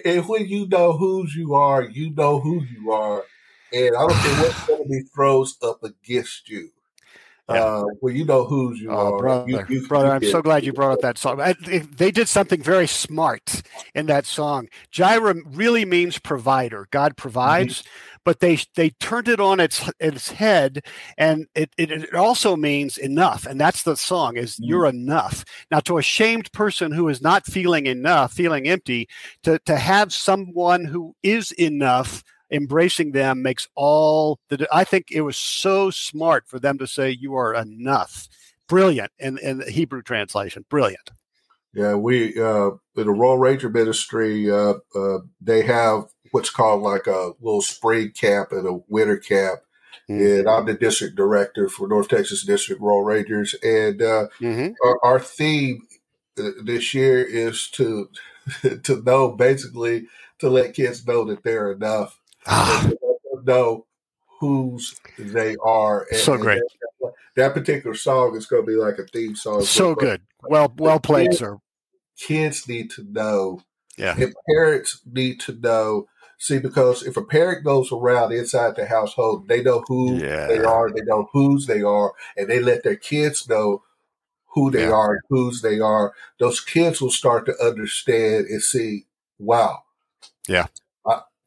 and 0.05 0.27
when 0.27 0.47
you 0.47 0.67
know 0.67 0.93
whose 0.93 1.35
you 1.35 1.53
are, 1.53 1.83
you 1.83 2.11
know 2.11 2.39
who 2.39 2.63
you 2.63 2.91
are, 2.91 3.23
and 3.71 3.95
I 3.95 3.99
don't 4.07 4.21
care 4.21 4.35
what 4.35 4.55
enemy 4.69 5.03
throws 5.13 5.57
up 5.63 5.83
against 5.83 6.49
you. 6.49 6.71
Yeah. 7.49 7.63
Uh, 7.63 7.85
well, 8.01 8.13
you 8.13 8.25
know 8.25 8.43
who's 8.43 8.79
you 8.79 8.89
oh, 8.89 9.13
are. 9.13 9.19
Brother, 9.19 9.49
you, 9.49 9.65
you, 9.69 9.87
brother, 9.87 10.09
I'm 10.09 10.23
so 10.23 10.41
glad 10.41 10.65
you 10.65 10.73
brought 10.73 10.93
up 10.93 11.01
that 11.01 11.19
song. 11.19 11.39
I, 11.39 11.53
they 11.61 12.09
did 12.09 12.27
something 12.27 12.61
very 12.61 12.87
smart 12.87 13.61
in 13.93 14.07
that 14.07 14.25
song. 14.25 14.67
Jireh 14.89 15.35
really 15.45 15.85
means 15.85 16.17
provider. 16.17 16.87
God 16.89 17.11
mm-hmm. 17.11 17.21
provides, 17.21 17.83
mm-hmm. 17.83 18.17
but 18.23 18.39
they 18.39 18.57
they 18.75 18.89
turned 18.89 19.27
it 19.27 19.39
on 19.39 19.59
its 19.59 19.87
its 19.99 20.31
head, 20.31 20.83
and 21.19 21.45
it, 21.53 21.69
it, 21.77 21.91
it 21.91 22.15
also 22.15 22.55
means 22.55 22.97
enough. 22.97 23.45
And 23.45 23.61
that's 23.61 23.83
the 23.83 23.95
song 23.95 24.37
is 24.37 24.55
mm-hmm. 24.55 24.63
you're 24.63 24.87
enough. 24.87 25.45
Now, 25.69 25.81
to 25.81 25.99
a 25.99 26.03
shamed 26.03 26.51
person 26.51 26.91
who 26.91 27.09
is 27.09 27.21
not 27.21 27.45
feeling 27.45 27.85
enough, 27.85 28.33
feeling 28.33 28.67
empty, 28.67 29.07
to 29.43 29.59
to 29.67 29.77
have 29.77 30.11
someone 30.11 30.85
who 30.85 31.15
is 31.21 31.51
enough 31.51 32.23
embracing 32.55 33.11
them 33.11 33.41
makes 33.41 33.67
all 33.75 34.39
the 34.49 34.67
i 34.71 34.83
think 34.83 35.11
it 35.11 35.21
was 35.21 35.37
so 35.37 35.89
smart 35.89 36.47
for 36.47 36.59
them 36.59 36.77
to 36.77 36.87
say 36.87 37.09
you 37.09 37.35
are 37.35 37.53
enough 37.53 38.27
brilliant 38.67 39.11
in, 39.19 39.37
in 39.39 39.59
the 39.59 39.69
hebrew 39.69 40.01
translation 40.01 40.65
brilliant 40.69 41.11
yeah 41.73 41.93
we 41.93 42.39
uh 42.41 42.69
in 42.95 43.05
the 43.05 43.11
royal 43.11 43.37
ranger 43.37 43.69
ministry 43.69 44.49
uh, 44.49 44.73
uh 44.95 45.19
they 45.41 45.61
have 45.61 46.05
what's 46.31 46.49
called 46.49 46.81
like 46.81 47.07
a 47.07 47.33
little 47.41 47.61
spring 47.61 48.11
camp 48.11 48.51
and 48.51 48.67
a 48.67 48.79
winter 48.87 49.17
camp 49.17 49.59
mm-hmm. 50.09 50.21
and 50.21 50.49
i'm 50.49 50.65
the 50.65 50.73
district 50.73 51.15
director 51.15 51.67
for 51.67 51.87
north 51.87 52.07
texas 52.07 52.43
district 52.45 52.81
royal 52.81 53.03
rangers 53.03 53.53
and 53.63 54.01
uh 54.01 54.27
mm-hmm. 54.39 54.71
our, 54.83 54.99
our 55.03 55.19
theme 55.19 55.85
uh, 56.39 56.49
this 56.63 56.93
year 56.93 57.21
is 57.21 57.69
to 57.69 58.09
to 58.83 59.03
know 59.03 59.29
basically 59.29 60.07
to 60.39 60.49
let 60.49 60.73
kids 60.73 61.05
know 61.05 61.25
that 61.25 61.43
they're 61.43 61.71
enough 61.71 62.19
ah. 62.47 62.89
know 63.45 63.85
whose 64.39 64.95
they 65.17 65.55
are. 65.63 66.05
And, 66.11 66.19
so 66.19 66.37
great. 66.37 66.61
That, 67.01 67.13
that, 67.35 67.53
particular 67.53 67.95
song 67.95 68.35
is 68.35 68.45
going 68.45 68.63
to 68.63 68.67
be 68.67 68.75
like 68.75 68.97
a 68.99 69.05
theme 69.05 69.35
song. 69.35 69.63
So 69.63 69.95
good. 69.95 70.21
Well, 70.43 70.73
well 70.77 70.99
played, 70.99 71.29
kids, 71.29 71.39
sir. 71.39 71.57
Kids 72.17 72.67
need 72.67 72.91
to 72.91 73.03
know. 73.03 73.61
Yeah. 73.97 74.15
And 74.17 74.33
parents 74.49 75.01
need 75.05 75.39
to 75.41 75.53
know. 75.53 76.07
See, 76.37 76.59
because 76.59 77.03
if 77.03 77.15
a 77.15 77.23
parent 77.23 77.63
goes 77.63 77.91
around 77.93 78.33
inside 78.33 78.75
the 78.75 78.85
household, 78.85 79.47
they 79.47 79.63
know 79.63 79.83
who 79.87 80.17
yeah. 80.17 80.47
they 80.47 80.59
are, 80.59 80.91
they 80.91 81.01
know 81.03 81.29
whose 81.31 81.65
they 81.65 81.81
are, 81.81 82.11
and 82.35 82.49
they 82.49 82.59
let 82.59 82.83
their 82.83 82.97
kids 82.97 83.47
know 83.47 83.83
who 84.53 84.69
they 84.69 84.83
yeah. 84.83 84.91
are, 84.91 85.19
whose 85.29 85.61
they 85.61 85.79
are. 85.79 86.13
Those 86.39 86.59
kids 86.59 87.01
will 87.01 87.09
start 87.09 87.45
to 87.45 87.55
understand 87.65 88.47
and 88.47 88.61
see, 88.61 89.05
wow. 89.39 89.83
Yeah 90.47 90.67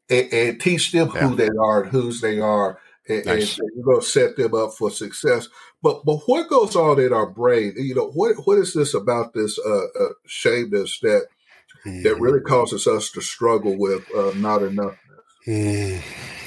and, 0.09 0.33
and 0.33 0.61
teach 0.61 0.91
them 0.91 1.11
yeah. 1.13 1.27
who 1.27 1.35
they 1.35 1.49
are 1.49 1.83
and 1.83 1.91
whose 1.91 2.21
they 2.21 2.39
are, 2.39 2.79
and, 3.07 3.25
nice. 3.25 3.57
and 3.57 3.69
you're 3.75 3.85
going 3.85 4.01
to 4.01 4.05
set 4.05 4.35
them 4.35 4.53
up 4.53 4.73
for 4.73 4.91
success. 4.91 5.47
But 5.81 6.03
but 6.05 6.19
what 6.25 6.49
goes 6.49 6.75
on 6.75 6.99
in 6.99 7.13
our 7.13 7.29
brain? 7.29 7.73
You 7.77 7.95
know, 7.95 8.11
what 8.11 8.35
what 8.45 8.57
is 8.57 8.73
this 8.73 8.93
about 8.93 9.33
this 9.33 9.57
uh, 9.59 9.85
uh 9.85 10.09
shameness 10.25 10.99
that 11.01 11.27
mm. 11.85 12.03
that 12.03 12.19
really 12.19 12.41
causes 12.41 12.87
us 12.87 13.11
to 13.11 13.21
struggle 13.21 13.77
with 13.77 14.03
uh, 14.15 14.31
not 14.35 14.61
enoughness? 14.61 14.97
Mm. 15.47 16.03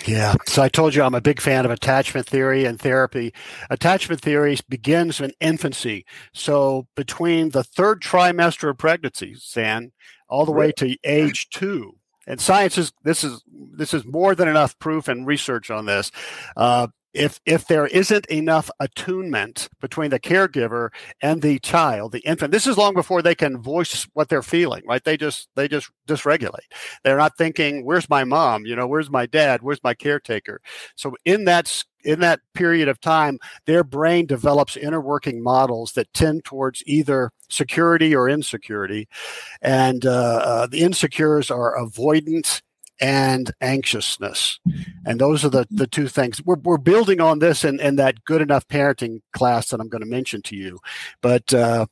Yeah. 0.07 0.35
So 0.47 0.63
I 0.63 0.69
told 0.69 0.95
you 0.95 1.03
I'm 1.03 1.15
a 1.15 1.21
big 1.21 1.41
fan 1.41 1.65
of 1.65 1.71
attachment 1.71 2.27
theory 2.27 2.65
and 2.65 2.79
therapy. 2.79 3.33
Attachment 3.71 4.21
theory 4.21 4.59
begins 4.69 5.21
in 5.21 5.33
infancy. 5.41 6.05
So 6.33 6.89
between 6.97 7.51
the 7.51 7.63
third 7.63 8.03
trimester 8.03 8.71
of 8.71 8.79
pregnancy, 8.79 9.35
Stan, 9.35 9.93
all 10.29 10.45
the 10.45 10.53
way 10.53 10.73
to 10.73 10.97
age 11.05 11.51
two, 11.51 11.97
and 12.27 12.41
science 12.41 12.79
is 12.79 12.93
this 13.03 13.25
is 13.25 13.43
this 13.49 13.95
is 13.95 14.05
more 14.05 14.35
than 14.35 14.49
enough 14.49 14.79
proof 14.79 15.09
and 15.09 15.27
research 15.27 15.71
on 15.71 15.87
this. 15.87 16.11
Uh, 16.57 16.89
if 17.15 17.41
if 17.45 17.67
there 17.67 17.87
isn't 17.87 18.27
enough 18.27 18.71
attunement 18.81 19.69
between 19.81 20.11
the 20.11 20.21
caregiver 20.21 20.89
and 21.21 21.43
the 21.43 21.59
child 21.59 22.13
the 22.13 22.21
infant 22.21 22.53
this 22.53 22.67
is 22.67 22.79
long 22.79 22.95
before 22.95 23.21
they 23.21 23.35
can 23.35 23.61
voice 23.61 24.09
what 24.15 24.29
they're 24.29 24.43
feeling 24.43 24.83
right? 24.87 25.05
They 25.05 25.17
just 25.17 25.49
they 25.55 25.69
just 25.69 25.91
dysregulate. 26.09 26.71
They're 27.05 27.19
not 27.19 27.37
thinking 27.37 27.85
where's 27.85 28.09
my 28.09 28.25
mom? 28.25 28.65
You 28.65 28.77
know 28.77 28.87
where's 28.87 29.11
my 29.11 29.27
dad? 29.27 29.63
Where's 29.63 29.83
my 29.85 29.95
caretaker? 29.95 30.61
So 30.97 31.15
in 31.25 31.45
that 31.45 31.85
in 32.05 32.21
that 32.21 32.41
period 32.55 32.89
of 32.89 33.01
time 33.01 33.39
their 33.67 33.85
brain 33.85 34.27
develops 34.27 34.77
inner 34.77 35.01
working 35.01 35.43
models 35.43 35.93
that 35.93 36.13
tend 36.13 36.45
towards 36.45 36.83
either 36.87 37.31
security 37.49 38.15
or 38.15 38.29
insecurity 38.29 39.09
and 39.61 40.07
uh, 40.07 40.41
uh, 40.45 40.67
the 40.67 40.81
insecures 40.81 41.51
are 41.51 41.77
avoidance 41.77 42.63
and 43.01 43.53
anxiousness. 43.61 44.61
And 45.05 45.21
those 45.21 45.45
are 45.45 45.49
the, 45.49 45.67
the 45.71 45.89
two 45.89 46.07
things. 46.07 46.41
We're, 46.45 46.59
we're 46.63 46.79
building 46.79 47.21
on 47.21 47.41
this 47.41 47.65
in, 47.65 47.81
in 47.81 47.97
that 47.97 48.25
good 48.25 48.41
enough 48.41 48.67
parenting 48.69 49.21
class 49.33 49.71
that 49.71 49.81
I'm 49.81 49.89
going 49.89 50.05
to 50.05 50.09
mention 50.09 50.41
to 50.43 50.57
you. 50.57 50.79
But 51.21 51.53
uh, 51.53 51.87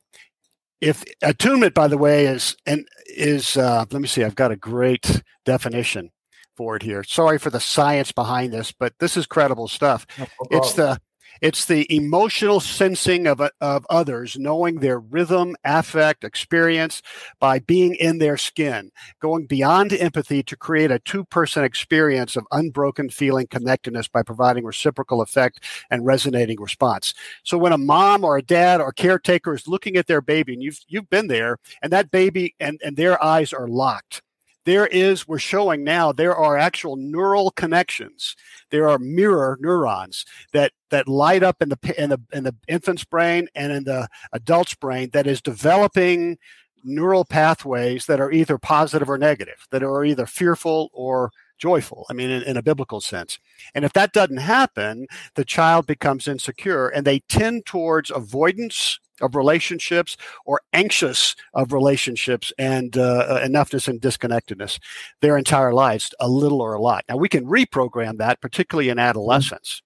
if 0.79 1.03
attunement, 1.21 1.73
by 1.73 1.89
the 1.89 1.97
way, 1.97 2.25
is 2.27 2.55
and 2.65 2.87
is 3.07 3.57
uh, 3.57 3.85
let 3.91 4.01
me 4.01 4.07
see, 4.07 4.23
I've 4.23 4.35
got 4.35 4.51
a 4.51 4.55
great 4.55 5.21
definition 5.45 6.11
for 6.55 6.75
it 6.75 6.83
here. 6.83 7.03
Sorry 7.03 7.37
for 7.37 7.49
the 7.49 7.59
science 7.59 8.11
behind 8.11 8.53
this, 8.53 8.71
but 8.71 8.93
this 8.99 9.17
is 9.17 9.25
credible 9.25 9.67
stuff. 9.67 10.05
No 10.17 10.25
it's 10.49 10.73
the 10.73 10.99
it's 11.41 11.65
the 11.65 11.91
emotional 11.93 12.59
sensing 12.59 13.25
of, 13.25 13.41
of 13.61 13.85
others, 13.89 14.37
knowing 14.37 14.75
their 14.75 14.99
rhythm, 14.99 15.55
affect, 15.63 16.23
experience 16.23 17.01
by 17.39 17.59
being 17.59 17.95
in 17.95 18.19
their 18.19 18.37
skin, 18.37 18.91
going 19.21 19.45
beyond 19.47 19.93
empathy 19.93 20.43
to 20.43 20.55
create 20.55 20.91
a 20.91 20.99
two 20.99 21.23
person 21.25 21.63
experience 21.63 22.35
of 22.35 22.45
unbroken 22.51 23.09
feeling 23.09 23.47
connectedness 23.47 24.07
by 24.07 24.21
providing 24.21 24.65
reciprocal 24.65 25.21
effect 25.21 25.63
and 25.89 26.05
resonating 26.05 26.59
response. 26.59 27.13
So 27.43 27.57
when 27.57 27.73
a 27.73 27.77
mom 27.77 28.23
or 28.23 28.37
a 28.37 28.43
dad 28.43 28.81
or 28.81 28.89
a 28.89 28.93
caretaker 28.93 29.55
is 29.55 29.67
looking 29.67 29.95
at 29.97 30.07
their 30.07 30.21
baby, 30.21 30.53
and 30.53 30.61
you've, 30.61 30.79
you've 30.87 31.09
been 31.09 31.27
there, 31.27 31.57
and 31.81 31.91
that 31.91 32.11
baby 32.11 32.55
and, 32.59 32.79
and 32.83 32.97
their 32.97 33.21
eyes 33.23 33.53
are 33.53 33.67
locked 33.67 34.21
there 34.65 34.87
is 34.87 35.27
we're 35.27 35.39
showing 35.39 35.83
now 35.83 36.11
there 36.11 36.35
are 36.35 36.57
actual 36.57 36.95
neural 36.95 37.51
connections. 37.51 38.35
There 38.69 38.89
are 38.89 38.99
mirror 38.99 39.57
neurons 39.59 40.25
that 40.53 40.71
that 40.89 41.07
light 41.07 41.43
up 41.43 41.61
in 41.61 41.69
the 41.69 41.95
in 41.97 42.09
the 42.09 42.19
in 42.31 42.43
the 42.43 42.55
infant's 42.67 43.03
brain 43.03 43.47
and 43.55 43.71
in 43.71 43.83
the 43.85 44.07
adult's 44.33 44.75
brain 44.75 45.09
that 45.13 45.27
is 45.27 45.41
developing 45.41 46.37
neural 46.83 47.25
pathways 47.25 48.05
that 48.05 48.19
are 48.19 48.31
either 48.31 48.57
positive 48.57 49.09
or 49.09 49.17
negative 49.17 49.67
that 49.71 49.83
are 49.83 50.03
either 50.03 50.25
fearful 50.25 50.89
or 50.93 51.31
joyful 51.61 52.05
i 52.09 52.13
mean 52.13 52.29
in, 52.29 52.41
in, 52.43 52.57
a 52.57 52.63
biblical 52.63 52.99
sense 52.99 53.37
and 53.75 53.85
if 53.85 53.93
that 53.93 54.13
doesn't 54.13 54.37
happen 54.37 55.05
the 55.35 55.45
child 55.45 55.85
becomes 55.85 56.27
insecure 56.27 56.87
and 56.87 57.05
they 57.05 57.19
tend 57.29 57.65
towards 57.65 58.09
avoidance 58.11 58.99
of 59.21 59.35
relationships 59.35 60.17
or 60.45 60.61
anxious 60.73 61.35
of 61.53 61.71
relationships 61.71 62.51
and 62.57 62.97
uh, 62.97 63.39
enoughness 63.43 63.87
and 63.87 64.01
disconnectedness 64.01 64.79
their 65.21 65.37
entire 65.37 65.73
lives, 65.73 66.13
a 66.19 66.27
little 66.27 66.61
or 66.61 66.73
a 66.73 66.81
lot. 66.81 67.05
Now, 67.07 67.17
we 67.17 67.29
can 67.29 67.45
reprogram 67.45 68.17
that, 68.17 68.41
particularly 68.41 68.89
in 68.89 68.99
adolescence. 68.99 69.81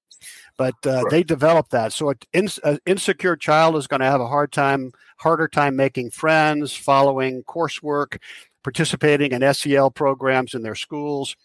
But 0.57 0.75
uh, 0.85 1.03
right. 1.03 1.11
they 1.11 1.23
develop 1.23 1.69
that. 1.69 1.91
So 1.91 2.13
an 2.33 2.79
insecure 2.85 3.35
child 3.35 3.75
is 3.75 3.87
going 3.87 3.99
to 3.99 4.05
have 4.05 4.21
a 4.21 4.27
hard 4.27 4.53
time, 4.53 4.93
harder 5.17 5.49
time 5.49 5.75
making 5.75 6.11
friends, 6.11 6.73
following 6.73 7.43
coursework, 7.43 8.19
participating 8.65 9.31
in 9.31 9.53
SEL 9.53 9.91
programs 9.91 10.55
in 10.55 10.63
their 10.63 10.73
schools. 10.73 11.35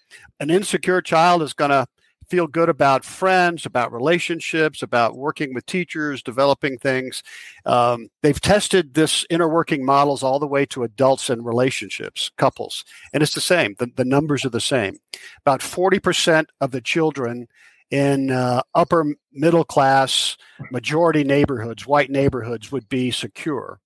An 0.40 0.48
insecure 0.48 1.02
child 1.02 1.42
is 1.42 1.52
going 1.52 1.70
to 1.70 1.86
feel 2.30 2.46
good 2.46 2.70
about 2.70 3.04
friends, 3.04 3.66
about 3.66 3.92
relationships, 3.92 4.82
about 4.82 5.18
working 5.18 5.52
with 5.52 5.66
teachers, 5.66 6.22
developing 6.22 6.78
things. 6.78 7.22
Um, 7.66 8.08
they've 8.22 8.40
tested 8.40 8.94
this 8.94 9.26
inner 9.28 9.50
working 9.50 9.84
models 9.84 10.22
all 10.22 10.38
the 10.38 10.46
way 10.46 10.64
to 10.66 10.82
adults 10.82 11.28
and 11.28 11.44
relationships, 11.44 12.30
couples, 12.38 12.86
and 13.12 13.22
it's 13.22 13.34
the 13.34 13.42
same. 13.42 13.74
The, 13.78 13.90
the 13.96 14.06
numbers 14.06 14.46
are 14.46 14.48
the 14.48 14.58
same. 14.58 14.96
About 15.44 15.60
40% 15.60 16.46
of 16.62 16.70
the 16.70 16.80
children 16.80 17.48
in 17.90 18.30
uh, 18.30 18.62
upper 18.74 19.04
middle 19.30 19.64
class 19.64 20.38
majority 20.70 21.22
neighborhoods, 21.22 21.86
white 21.86 22.08
neighborhoods, 22.08 22.72
would 22.72 22.88
be 22.88 23.10
secure. 23.10 23.78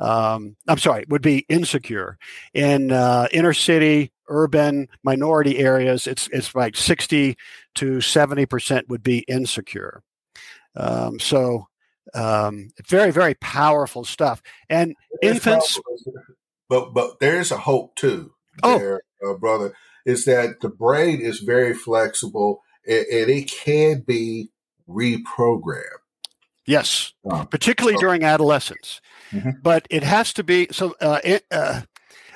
Um, 0.00 0.56
I'm 0.66 0.78
sorry, 0.78 1.04
would 1.08 1.22
be 1.22 1.44
insecure. 1.48 2.18
In 2.54 2.90
uh, 2.90 3.28
inner 3.32 3.52
city, 3.52 4.12
urban, 4.28 4.88
minority 5.02 5.58
areas, 5.58 6.06
it's 6.06 6.28
it's 6.32 6.54
like 6.54 6.76
60 6.76 7.36
to 7.76 8.00
70 8.00 8.46
percent 8.46 8.88
would 8.88 9.02
be 9.02 9.20
insecure. 9.20 10.02
Um, 10.74 11.20
so 11.20 11.66
um, 12.14 12.70
very 12.88 13.10
very 13.10 13.34
powerful 13.34 14.04
stuff. 14.04 14.42
And 14.68 14.94
infants, 15.22 15.78
but 16.68 16.94
but 16.94 17.20
there 17.20 17.38
is 17.38 17.50
a 17.50 17.58
hope 17.58 17.94
too. 17.96 18.32
Oh. 18.62 18.78
There, 18.78 19.02
uh, 19.26 19.34
brother, 19.34 19.74
is 20.06 20.24
that 20.24 20.60
the 20.60 20.68
brain 20.70 21.20
is 21.20 21.40
very 21.40 21.74
flexible 21.74 22.62
and, 22.86 23.06
and 23.06 23.30
it 23.30 23.50
can 23.50 24.00
be 24.00 24.50
reprogrammed. 24.88 25.99
Yes, 26.70 27.12
particularly 27.50 27.96
so. 27.96 28.00
during 28.00 28.22
adolescence. 28.22 29.00
Mm-hmm. 29.32 29.50
But 29.60 29.88
it 29.90 30.04
has 30.04 30.32
to 30.34 30.44
be 30.44 30.68
so. 30.70 30.94
Uh, 31.00 31.18
it, 31.24 31.44
uh, 31.50 31.82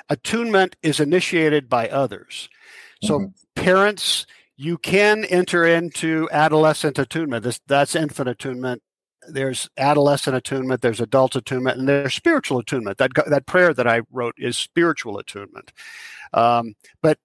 attunement 0.09 0.75
is 0.83 0.99
initiated 0.99 1.69
by 1.69 1.87
others. 1.87 2.49
So 3.01 3.19
mm-hmm. 3.19 3.29
parents, 3.55 4.25
you 4.57 4.77
can 4.77 5.23
enter 5.25 5.65
into 5.65 6.27
adolescent 6.33 6.99
attunement. 6.99 7.45
This, 7.45 7.61
that's 7.65 7.95
infant 7.95 8.27
attunement. 8.27 8.81
There's 9.27 9.69
adolescent 9.77 10.35
attunement. 10.35 10.81
There's 10.81 10.99
adult 10.99 11.37
attunement, 11.37 11.79
and 11.79 11.87
there's 11.87 12.13
spiritual 12.13 12.59
attunement. 12.59 12.97
That 12.97 13.11
that 13.27 13.45
prayer 13.45 13.73
that 13.73 13.87
I 13.87 14.01
wrote 14.11 14.35
is 14.37 14.57
spiritual 14.57 15.17
attunement. 15.17 15.71
Um, 16.33 16.75
but 17.01 17.19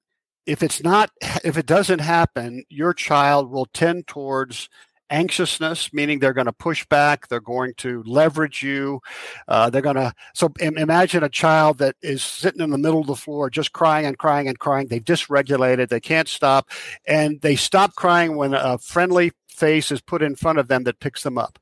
if 0.46 0.62
it's 0.62 0.80
not, 0.80 1.10
if 1.42 1.58
it 1.58 1.66
doesn't 1.66 1.98
happen, 1.98 2.62
your 2.68 2.94
child 2.94 3.50
will 3.50 3.66
tend 3.66 4.06
towards 4.06 4.68
anxiousness, 5.10 5.92
meaning 5.92 6.18
they're 6.18 6.32
going 6.32 6.46
to 6.46 6.52
push 6.52 6.86
back, 6.86 7.28
they're 7.28 7.40
going 7.40 7.74
to 7.78 8.02
leverage 8.04 8.62
you, 8.62 9.00
uh, 9.48 9.68
they're 9.70 9.82
going 9.82 9.96
to. 9.96 10.12
So 10.34 10.52
imagine 10.60 11.22
a 11.22 11.28
child 11.28 11.78
that 11.78 11.96
is 12.02 12.22
sitting 12.22 12.60
in 12.60 12.70
the 12.70 12.78
middle 12.78 13.00
of 13.00 13.06
the 13.06 13.16
floor, 13.16 13.50
just 13.50 13.72
crying 13.72 14.06
and 14.06 14.16
crying 14.16 14.48
and 14.48 14.58
crying. 14.58 14.86
They've 14.86 15.04
dysregulated, 15.04 15.88
they 15.88 16.00
can't 16.00 16.28
stop, 16.28 16.70
and 17.06 17.40
they 17.40 17.56
stop 17.56 17.94
crying 17.94 18.36
when 18.36 18.54
a 18.54 18.78
friendly 18.78 19.32
face 19.48 19.90
is 19.90 20.00
put 20.00 20.22
in 20.22 20.36
front 20.36 20.58
of 20.58 20.68
them 20.68 20.84
that 20.84 21.00
picks 21.00 21.22
them 21.22 21.36
up, 21.36 21.58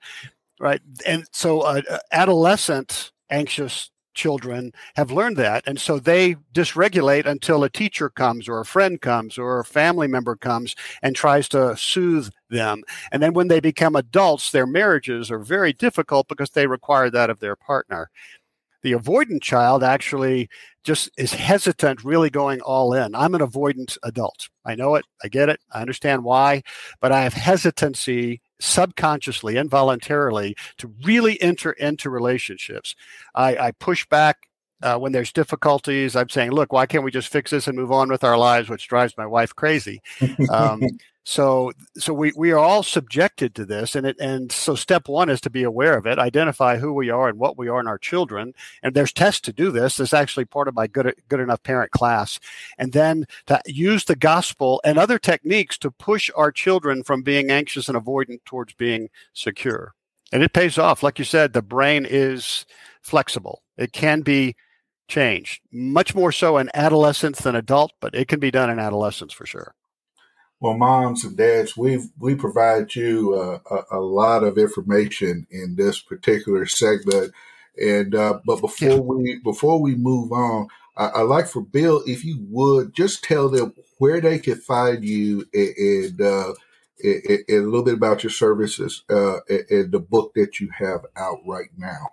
right? 0.61 0.81
And 1.07 1.25
so, 1.33 1.63
uh, 1.63 1.83
adolescent 2.13 3.13
anxious 3.31 3.91
children 4.19 4.73
have 4.97 5.13
learned 5.13 5.37
that. 5.39 5.63
And 5.67 5.81
so 5.81 5.99
they 5.99 6.35
dysregulate 6.53 7.25
until 7.25 7.65
a 7.65 7.71
teacher 7.71 8.11
comes 8.11 8.49
or 8.49 8.61
a 8.61 8.67
friend 8.67 9.01
comes 9.01 9.39
or 9.39 9.61
a 9.61 9.65
family 9.65 10.09
member 10.09 10.37
comes 10.37 10.75
and 11.01 11.15
tries 11.15 11.49
to 11.51 11.77
soothe 11.77 12.31
them. 12.51 12.83
And 13.13 13.23
then 13.23 13.33
when 13.33 13.49
they 13.49 13.61
become 13.61 13.95
adults, 13.97 14.51
their 14.51 14.67
marriages 14.67 15.31
are 15.31 15.39
very 15.39 15.73
difficult 15.73 16.29
because 16.29 16.51
they 16.51 16.67
require 16.67 17.09
that 17.11 17.31
of 17.31 17.39
their 17.39 17.57
partner. 17.57 18.11
The 18.83 18.93
avoidant 18.93 19.43
child 19.43 19.83
actually 19.83 20.49
just 20.85 21.11
is 21.17 21.33
hesitant, 21.33 22.05
really 22.05 22.31
going 22.31 22.61
all 22.61 22.95
in. 22.95 23.15
I'm 23.15 23.35
an 23.35 23.41
avoidant 23.41 23.99
adult. 24.03 24.49
I 24.65 24.75
know 24.75 24.95
it. 24.97 25.05
I 25.23 25.29
get 25.29 25.49
it. 25.49 25.61
I 25.73 25.81
understand 25.81 26.25
why, 26.25 26.63
but 27.01 27.13
I 27.13 27.23
have 27.23 27.35
hesitancy 27.35 28.41
subconsciously, 28.61 29.57
involuntarily, 29.57 30.57
to 30.79 30.93
really 31.05 31.41
enter 31.41 31.73
into 31.73 32.11
relationships. 32.11 32.95
I, 33.35 33.57
I 33.57 33.71
push 33.73 34.07
back 34.07 34.49
uh, 34.83 34.97
when 34.99 35.13
there's 35.13 35.33
difficulties. 35.33 36.15
I'm 36.17 36.29
saying, 36.29 36.53
look, 36.53 36.73
why 36.73 36.87
can't 36.87 37.05
we 37.05 37.11
just 37.11 37.29
fix 37.29 37.51
this 37.51 37.67
and 37.67 37.77
move 37.77 37.93
on 37.93 38.09
with 38.09 38.25
our 38.25 38.39
lives, 38.39 38.69
which 38.69 38.89
drives 38.89 39.17
my 39.17 39.27
wife 39.27 39.55
crazy. 39.55 40.01
Um, 40.51 40.83
so, 41.29 41.73
so 41.99 42.15
we, 42.15 42.33
we 42.35 42.53
are 42.53 42.59
all 42.59 42.83
subjected 42.83 43.55
to 43.55 43.67
this, 43.67 43.95
and 43.95 44.07
it 44.07 44.17
and 44.19 44.51
so 44.51 44.75
step 44.75 45.09
one 45.09 45.29
is 45.29 45.43
to 45.43 45.51
be 45.51 45.63
aware 45.63 45.99
of 45.99 46.07
it, 46.07 46.19
identify 46.19 46.79
who 46.79 46.91
we 46.95 47.11
are 47.11 47.29
and 47.29 47.39
what 47.39 47.59
we 47.59 47.69
are 47.69 47.81
in 47.81 47.87
our 47.87 47.99
children, 47.99 48.55
and 48.83 48.95
there's 48.95 49.13
tests 49.13 49.43
to 49.43 49.53
do 49.53 49.71
this. 49.71 49.99
This 49.99 50.09
is 50.09 50.15
actually 50.15 50.47
part 50.47 50.69
of 50.69 50.75
my 50.75 50.87
good 50.87 51.15
good 51.29 51.41
enough 51.41 51.63
parent 51.63 51.91
class, 51.91 52.41
and 52.79 52.95
then 52.95 53.27
to 53.45 53.61
use 53.67 54.07
the 54.07 54.17
gospel 54.17 54.81
and 54.85 54.99
other 54.99 55.19
techniques 55.19 55.77
to 55.81 55.91
push 55.91 56.31
our 56.35 56.51
children 56.51 57.03
from 57.03 57.21
being 57.21 57.51
anxious 57.51 57.91
and 57.91 57.99
avoidant 57.99 58.43
towards 58.47 58.73
being 58.73 59.11
secure, 59.35 59.93
and 60.33 60.43
it 60.43 60.55
pays 60.55 60.79
off. 60.79 61.03
Like 61.03 61.19
you 61.19 61.27
said, 61.27 61.53
the 61.53 61.61
brain 61.61 62.07
is 62.09 62.65
flexible; 63.03 63.63
it 63.77 63.93
can 63.93 64.23
be 64.23 64.57
changed, 65.09 65.61
much 65.71 66.15
more 66.15 66.33
so 66.33 66.57
in 66.57 66.71
adolescence 66.73 67.41
than 67.41 67.55
adult, 67.55 67.93
but 68.01 68.15
it 68.15 68.29
can 68.29 68.41
be 68.41 68.51
done 68.51 68.71
in 68.71 68.79
adolescence 68.79 69.35
for 69.35 69.45
sure. 69.45 69.75
Well, 70.61 70.77
moms 70.77 71.25
and 71.25 71.37
dads, 71.37 71.77
we 71.77 72.09
we 72.19 72.35
provide 72.35 72.95
you 72.97 73.35
uh, 73.35 73.59
a, 73.71 73.99
a, 73.99 74.01
lot 74.01 74.43
of 74.43 74.59
information 74.59 75.47
in 75.51 75.77
this 75.77 76.01
particular 76.01 76.67
segment, 76.67 77.33
and 77.81 78.13
uh, 78.15 78.41
but 78.45 78.61
before 78.61 78.89
yeah. 78.89 78.97
we 78.97 79.41
before 79.45 79.81
we 79.81 79.95
move 79.95 80.33
on, 80.33 80.67
I, 80.97 81.07
I 81.07 81.21
like 81.23 81.47
for 81.47 81.63
Bill, 81.63 82.03
if 82.07 82.25
you 82.25 82.45
would 82.51 82.93
just 82.93 83.23
tell 83.23 83.49
them 83.49 83.73
where 83.99 84.21
they 84.21 84.39
can 84.39 84.57
find 84.57 85.05
you 85.05 85.45
and, 85.55 85.77
and, 85.77 86.21
uh, 86.21 86.55
and, 87.03 87.23
and 87.49 87.65
a 87.65 87.69
little 87.69 87.85
bit 87.85 87.95
about 87.95 88.25
your 88.25 88.31
services 88.31 89.05
uh, 89.09 89.39
and 89.49 89.93
the 89.93 90.01
book 90.01 90.33
that 90.35 90.59
you 90.59 90.71
have 90.77 91.07
out 91.17 91.39
right 91.47 91.71
now. 91.77 92.09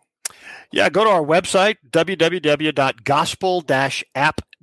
Yeah, 0.71 0.89
go 0.89 1.03
to 1.03 1.09
our 1.09 1.23
website, 1.23 1.77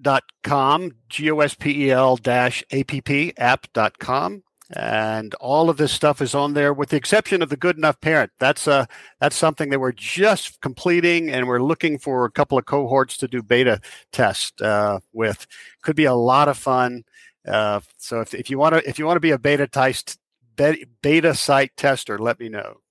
www.gospel-app.com, 0.02 0.92
G-O-S-P-E-L 1.08 2.16
dash 2.16 2.64
A-P-P 2.70 3.34
app.com. 3.36 4.42
And 4.74 5.34
all 5.34 5.68
of 5.68 5.76
this 5.76 5.92
stuff 5.92 6.22
is 6.22 6.34
on 6.34 6.54
there 6.54 6.72
with 6.72 6.88
the 6.88 6.96
exception 6.96 7.42
of 7.42 7.50
the 7.50 7.58
good 7.58 7.76
enough 7.76 8.00
parent. 8.00 8.32
That's 8.38 8.66
uh 8.66 8.86
that's 9.20 9.36
something 9.36 9.68
that 9.68 9.80
we're 9.80 9.92
just 9.92 10.62
completing 10.62 11.28
and 11.28 11.46
we're 11.46 11.62
looking 11.62 11.98
for 11.98 12.24
a 12.24 12.30
couple 12.30 12.56
of 12.56 12.64
cohorts 12.64 13.18
to 13.18 13.28
do 13.28 13.42
beta 13.42 13.82
test 14.12 14.62
uh, 14.62 15.00
with. 15.12 15.46
Could 15.82 15.96
be 15.96 16.06
a 16.06 16.14
lot 16.14 16.48
of 16.48 16.56
fun. 16.56 17.04
Uh, 17.46 17.80
so 17.98 18.20
if, 18.20 18.32
if 18.32 18.48
you 18.48 18.56
want 18.56 18.74
to 18.74 18.88
if 18.88 18.98
you 18.98 19.04
want 19.04 19.16
to 19.16 19.20
be 19.20 19.32
a 19.32 19.38
beta 19.38 19.66
test 19.66 20.18
beta 20.56 21.34
site 21.34 21.76
tester, 21.76 22.18
let 22.18 22.40
me 22.40 22.48
know. 22.48 22.81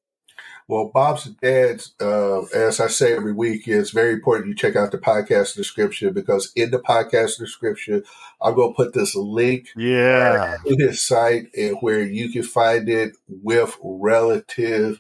Well, 0.68 0.92
Bob's 0.94 1.26
and 1.26 1.38
Dad's, 1.40 1.94
uh, 2.00 2.44
as 2.56 2.80
I 2.80 2.88
say 2.88 3.14
every 3.16 3.34
week, 3.34 3.68
is 3.68 3.92
very 3.92 4.14
important 4.14 4.48
you 4.48 4.56
check 4.56 4.76
out 4.76 4.92
the 4.92 4.98
podcast 4.98 5.56
description 5.56 6.14
because 6.14 6.52
in 6.56 6.72
the 6.72 6.80
podcast 6.80 7.38
description, 7.38 8.04
I'm 8.42 8.56
going 8.56 8.72
to 8.72 8.76
put 8.76 8.94
this 8.94 9.16
link 9.16 9.68
yeah. 9.76 10.58
to 10.66 10.76
his 10.78 11.06
site 11.06 11.48
and 11.58 11.78
where 11.82 12.02
you 12.02 12.32
can 12.32 12.44
find 12.44 12.88
it 12.88 13.14
with 13.28 13.78
relative 13.84 15.00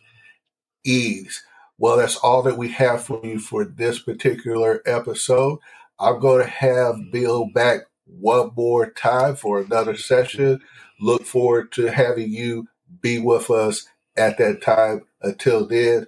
ease. 0.84 1.44
Well, 1.78 1.98
that's 1.98 2.18
all 2.18 2.44
that 2.44 2.58
we 2.58 2.70
have 2.70 3.04
for 3.04 3.22
you 3.24 3.40
for 3.40 3.66
this 3.66 4.00
particular 4.00 4.82
episode. 4.86 5.60
I'm 6.00 6.20
going 6.20 6.44
to 6.44 6.50
have 6.50 6.96
Bill 7.12 7.48
back 7.54 7.82
one 8.06 8.52
more 8.56 8.90
time 8.92 9.36
for 9.36 9.60
another 9.60 9.96
session. 9.96 10.62
Look 11.00 11.26
forward 11.26 11.72
to 11.74 11.92
having 11.92 12.32
you 12.32 12.68
be 13.02 13.20
with 13.20 13.50
us 13.50 13.88
at 14.18 14.38
that 14.38 14.62
time. 14.62 15.06
Until 15.22 15.68
then, 15.68 16.08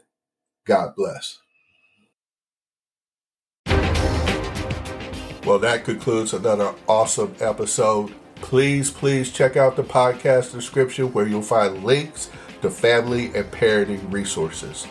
God 0.65 0.95
bless. 0.95 1.39
Well, 5.45 5.59
that 5.59 5.83
concludes 5.83 6.33
another 6.33 6.73
awesome 6.87 7.35
episode. 7.41 8.13
Please, 8.35 8.89
please 8.89 9.31
check 9.31 9.57
out 9.57 9.75
the 9.75 9.83
podcast 9.83 10.53
description 10.53 11.11
where 11.11 11.27
you'll 11.27 11.41
find 11.41 11.83
links 11.83 12.29
to 12.61 12.69
family 12.69 13.25
and 13.35 13.45
parenting 13.51 14.11
resources. 14.11 14.87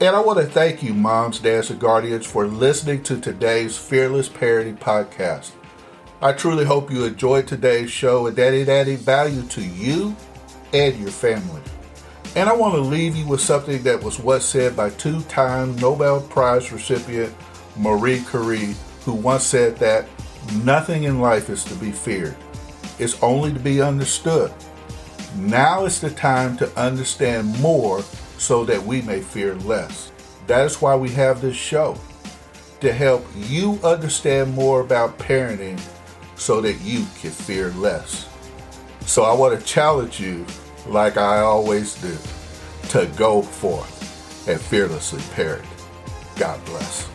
And 0.00 0.14
I 0.14 0.20
want 0.20 0.38
to 0.38 0.46
thank 0.46 0.82
you, 0.82 0.94
moms, 0.94 1.40
dads, 1.40 1.70
and 1.70 1.80
guardians, 1.80 2.24
for 2.24 2.46
listening 2.46 3.02
to 3.02 3.20
today's 3.20 3.76
Fearless 3.76 4.28
Parenting 4.28 4.78
Podcast. 4.78 5.50
I 6.22 6.32
truly 6.32 6.64
hope 6.64 6.90
you 6.90 7.04
enjoyed 7.04 7.46
today's 7.46 7.90
show 7.90 8.26
and 8.26 8.36
that 8.36 8.54
it 8.54 8.68
added 8.68 9.00
value 9.00 9.42
to 9.42 9.60
you 9.60 10.16
and 10.72 10.96
your 10.98 11.10
family. 11.10 11.62
And 12.36 12.48
I 12.48 12.52
want 12.54 12.74
to 12.74 12.80
leave 12.80 13.16
you 13.16 13.26
with 13.26 13.40
something 13.40 13.82
that 13.82 14.02
was 14.02 14.20
once 14.20 14.44
said 14.44 14.76
by 14.76 14.90
two 14.90 15.20
time 15.22 15.74
Nobel 15.76 16.20
Prize 16.20 16.70
recipient 16.70 17.34
Marie 17.76 18.22
Curie, 18.30 18.74
who 19.04 19.14
once 19.14 19.44
said 19.44 19.76
that 19.78 20.06
nothing 20.62 21.04
in 21.04 21.20
life 21.20 21.50
is 21.50 21.64
to 21.64 21.74
be 21.74 21.90
feared, 21.90 22.36
it's 22.98 23.20
only 23.22 23.52
to 23.52 23.58
be 23.58 23.82
understood. 23.82 24.52
Now 25.36 25.86
is 25.86 26.00
the 26.00 26.10
time 26.10 26.56
to 26.58 26.78
understand 26.78 27.58
more 27.60 28.02
so 28.38 28.64
that 28.64 28.82
we 28.82 29.02
may 29.02 29.20
fear 29.20 29.56
less. 29.56 30.12
That 30.46 30.66
is 30.66 30.80
why 30.80 30.94
we 30.94 31.10
have 31.10 31.40
this 31.40 31.56
show 31.56 31.98
to 32.80 32.92
help 32.92 33.26
you 33.36 33.78
understand 33.82 34.54
more 34.54 34.80
about 34.80 35.18
parenting 35.18 35.80
so 36.36 36.60
that 36.60 36.80
you 36.80 37.06
can 37.20 37.30
fear 37.30 37.70
less. 37.72 38.28
So 39.06 39.24
I 39.24 39.34
want 39.34 39.58
to 39.58 39.66
challenge 39.66 40.20
you, 40.20 40.46
like 40.86 41.16
I 41.16 41.40
always 41.40 41.94
do, 42.00 42.16
to 42.90 43.06
go 43.16 43.42
forth 43.42 44.48
and 44.48 44.60
fearlessly 44.60 45.22
parent. 45.34 45.66
God 46.36 46.64
bless. 46.64 47.09